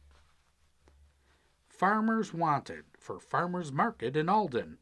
[1.66, 4.78] Farmers Wanted for Farmers Market in Alden.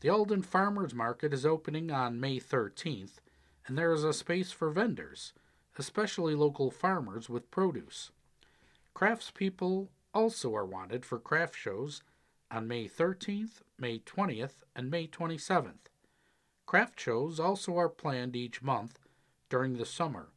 [0.00, 3.20] The Alden Farmers Market is opening on May 13th,
[3.64, 5.32] and there is a space for vendors,
[5.78, 8.10] especially local farmers with produce.
[8.96, 12.02] Craftspeople also are wanted for craft shows
[12.50, 15.86] on May 13th, May 20th, and May 27th.
[16.66, 18.98] Craft shows also are planned each month
[19.48, 20.30] during the summer,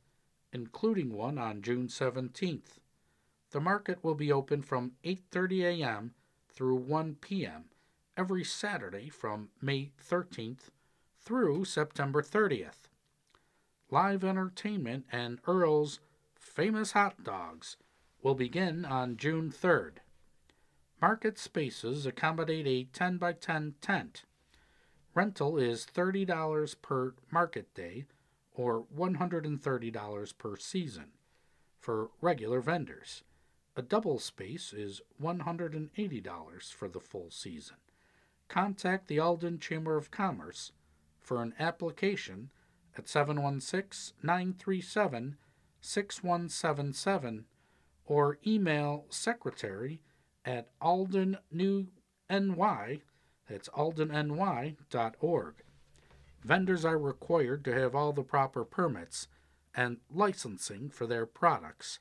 [0.54, 2.80] including one on June 17th.
[3.52, 6.14] The market will be open from 8:30 a.m.
[6.48, 7.66] through 1 p.m.
[8.16, 10.70] every Saturday from May 13th
[11.20, 12.88] through September 30th.
[13.90, 16.00] Live entertainment and Earl's
[16.36, 17.78] famous hot dogs
[18.22, 19.98] will begin on June 3rd.
[21.02, 24.24] Market spaces accommodate a 10 by 10 tent.
[25.14, 28.06] Rental is $30 per market day
[28.54, 31.06] or $130 per season
[31.80, 33.24] for regular vendors.
[33.76, 37.78] A double space is $180 for the full season.
[38.48, 40.72] Contact the Alden Chamber of Commerce
[41.20, 42.52] for an application
[42.98, 45.38] at 716 937
[45.82, 47.46] 6177
[48.06, 50.02] or email secretary
[50.46, 51.88] at aldenny,
[53.50, 54.76] that's aldenny.org.
[56.44, 59.28] Vendors are required to have all the proper permits
[59.74, 62.00] and licensing for their products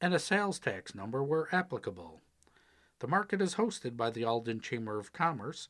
[0.00, 2.20] and a sales tax number where applicable.
[2.98, 5.68] The market is hosted by the Alden Chamber of Commerce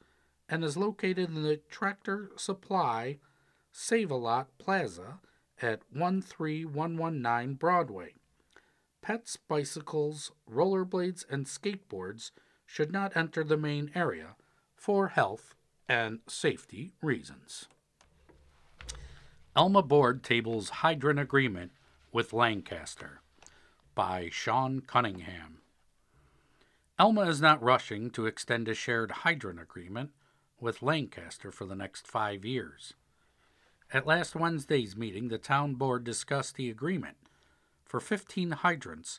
[0.48, 3.18] and is located in the Tractor Supply
[3.72, 5.20] Save a Lot Plaza
[5.62, 8.14] at 13119 Broadway.
[9.00, 12.32] Pets, bicycles, rollerblades, and skateboards
[12.66, 14.34] should not enter the main area
[14.74, 15.54] for health
[15.88, 17.68] and safety reasons.
[19.56, 21.72] Elma Board tables hydrant agreement
[22.12, 23.20] with Lancaster
[23.96, 25.58] by Sean Cunningham.
[27.00, 30.12] Elma is not rushing to extend a shared hydrant agreement
[30.60, 32.94] with Lancaster for the next five years.
[33.92, 37.16] At last Wednesday's meeting, the town board discussed the agreement
[37.84, 39.18] for 15 hydrants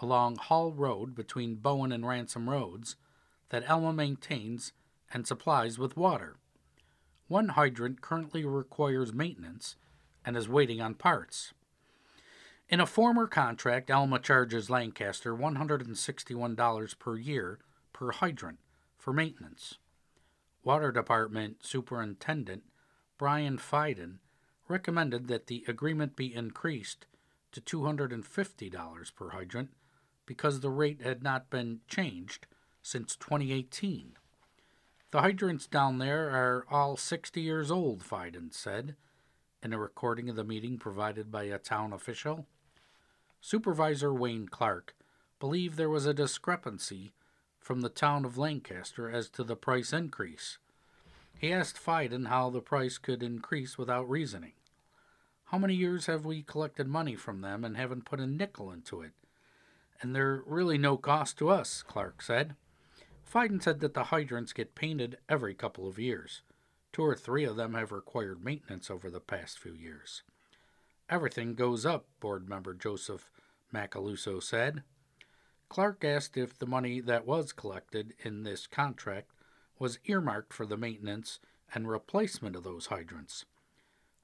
[0.00, 2.96] along Hall Road between Bowen and Ransom Roads
[3.50, 4.72] that Elma maintains
[5.12, 6.36] and supplies with water.
[7.28, 9.76] One hydrant currently requires maintenance
[10.24, 11.52] and is waiting on parts.
[12.68, 17.58] In a former contract, Elma charges Lancaster $161 per year
[17.92, 18.58] per hydrant
[18.98, 19.78] for maintenance.
[20.64, 22.64] Water Department Superintendent
[23.18, 24.18] Brian Fiden
[24.68, 27.06] recommended that the agreement be increased
[27.52, 29.70] to $250 per hydrant
[30.26, 32.46] because the rate had not been changed
[32.82, 34.16] since 2018.
[35.16, 38.96] The hydrants down there are all 60 years old, Fiden said
[39.62, 42.44] in a recording of the meeting provided by a town official.
[43.40, 44.94] Supervisor Wayne Clark
[45.40, 47.14] believed there was a discrepancy
[47.58, 50.58] from the town of Lancaster as to the price increase.
[51.38, 54.52] He asked Fiden how the price could increase without reasoning.
[55.44, 59.00] How many years have we collected money from them and haven't put a nickel into
[59.00, 59.12] it?
[60.02, 62.54] And they're really no cost to us, Clark said.
[63.30, 66.42] Fiden said that the hydrants get painted every couple of years.
[66.92, 70.22] Two or three of them have required maintenance over the past few years.
[71.10, 73.30] Everything goes up, board member Joseph
[73.72, 74.82] Macaluso said.
[75.68, 79.30] Clark asked if the money that was collected in this contract
[79.78, 81.40] was earmarked for the maintenance
[81.74, 83.44] and replacement of those hydrants.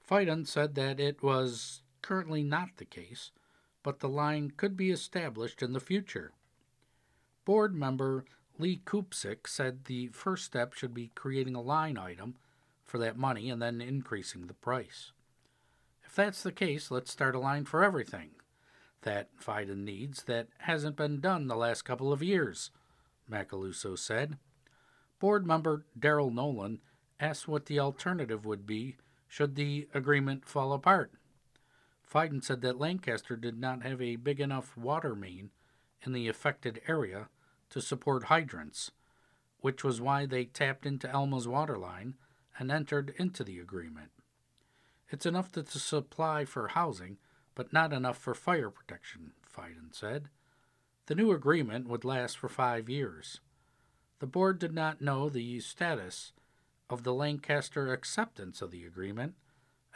[0.09, 3.31] Fiden said that it was currently not the case,
[3.83, 6.31] but the line could be established in the future.
[7.45, 8.25] Board member
[8.59, 12.35] Lee Kupsik said the first step should be creating a line item
[12.85, 15.11] for that money and then increasing the price.
[16.05, 18.31] If that's the case, let's start a line for everything
[19.01, 22.71] that Fiden needs that hasn't been done the last couple of years,
[23.29, 24.37] Macaluso said.
[25.19, 26.79] Board member Daryl Nolan
[27.19, 28.97] asked what the alternative would be
[29.27, 31.11] should the agreement fall apart.
[32.07, 35.49] Fiden said that Lancaster did not have a big enough water main
[36.03, 37.29] in the affected area
[37.73, 38.91] to support hydrants.
[39.59, 42.15] which was why they tapped into Elma's water line
[42.59, 44.11] and entered into the agreement.
[45.09, 47.17] It's enough to supply for housing,
[47.55, 50.27] but not enough for fire protection, Fiden said.
[51.05, 53.39] The new agreement would last for five years.
[54.19, 56.33] The board did not know the status
[56.89, 59.35] of the Lancaster acceptance of the agreement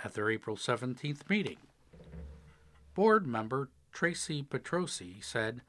[0.02, 1.58] at their April 17th meeting.
[2.94, 5.62] Board member Tracy Petrosi said,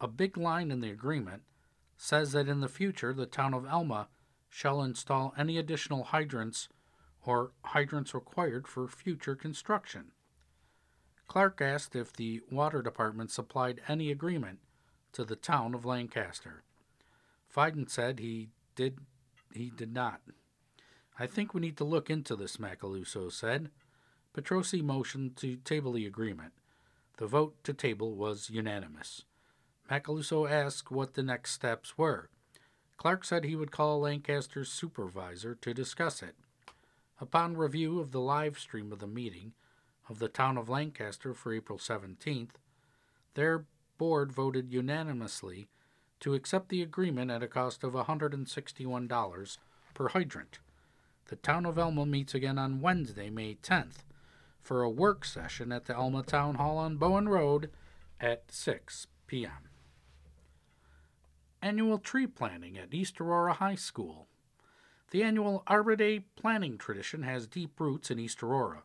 [0.00, 1.42] A big line in the agreement
[1.96, 4.08] says that in the future the town of Elma
[4.48, 6.68] shall install any additional hydrants
[7.24, 10.12] or hydrants required for future construction.
[11.28, 14.58] Clark asked if the water department supplied any agreement
[15.12, 16.64] to the town of Lancaster.
[17.54, 18.98] Fiden said he did
[19.52, 20.20] he did not.
[21.18, 23.70] I think we need to look into this, Macaluso said.
[24.32, 26.52] Petrosi motioned to table the agreement.
[27.18, 29.24] The vote to table was unanimous.
[29.90, 32.28] Macaluso asked what the next steps were.
[32.96, 36.36] Clark said he would call Lancaster's supervisor to discuss it.
[37.20, 39.52] Upon review of the live stream of the meeting
[40.08, 42.50] of the town of Lancaster for April 17th,
[43.34, 43.64] their
[43.98, 45.68] board voted unanimously
[46.20, 49.58] to accept the agreement at a cost of $161
[49.94, 50.58] per hydrant.
[51.26, 54.04] The town of Elma meets again on Wednesday, May 10th,
[54.62, 57.70] for a work session at the Elma Town Hall on Bowen Road
[58.20, 59.69] at 6 p.m.
[61.62, 64.28] Annual tree planting at East Aurora High School.
[65.10, 68.82] The annual Arbor Day planting tradition has deep roots in East Aurora.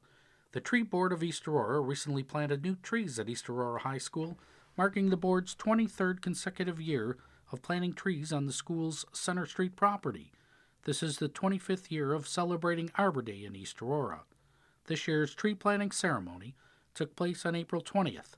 [0.52, 4.38] The Tree Board of East Aurora recently planted new trees at East Aurora High School,
[4.78, 7.18] marking the board's 23rd consecutive year
[7.50, 10.34] of planting trees on the school's Center Street property.
[10.84, 14.24] This is the 25th year of celebrating Arbor Day in East Aurora.
[14.88, 16.56] This year's tree planting ceremony
[16.94, 18.36] took place on April 20th.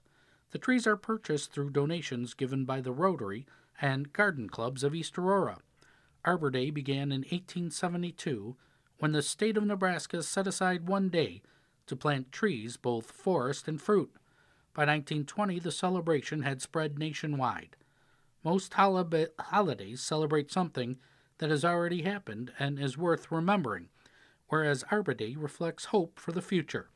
[0.52, 3.48] The trees are purchased through donations given by the Rotary
[3.82, 5.60] and Garden Clubs of East Aurora.
[6.26, 8.56] Arbor Day began in 1872
[9.00, 11.42] when the state of Nebraska set aside one day
[11.86, 14.12] to plant trees, both forest and fruit.
[14.74, 17.76] By 1920, the celebration had spread nationwide.
[18.44, 20.98] Most holidays celebrate something
[21.40, 23.90] that has already happened and is worth remembering,
[24.48, 26.90] whereas Arbor Day reflects hope for the future.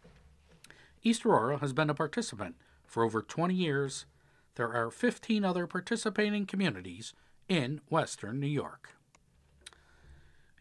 [1.04, 2.56] East Aurora has been a participant
[2.86, 4.06] for over 20 years.
[4.56, 7.14] There are 15 other participating communities
[7.48, 8.96] in Western New York.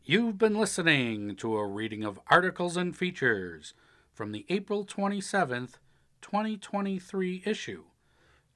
[0.05, 3.74] You've been listening to a reading of articles and features
[4.12, 5.74] from the April 27th,
[6.20, 7.84] 2023 issue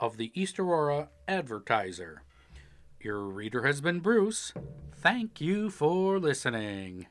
[0.00, 2.22] of the East Aurora Advertiser.
[3.00, 4.52] Your reader has been Bruce.
[4.94, 7.06] Thank you for listening.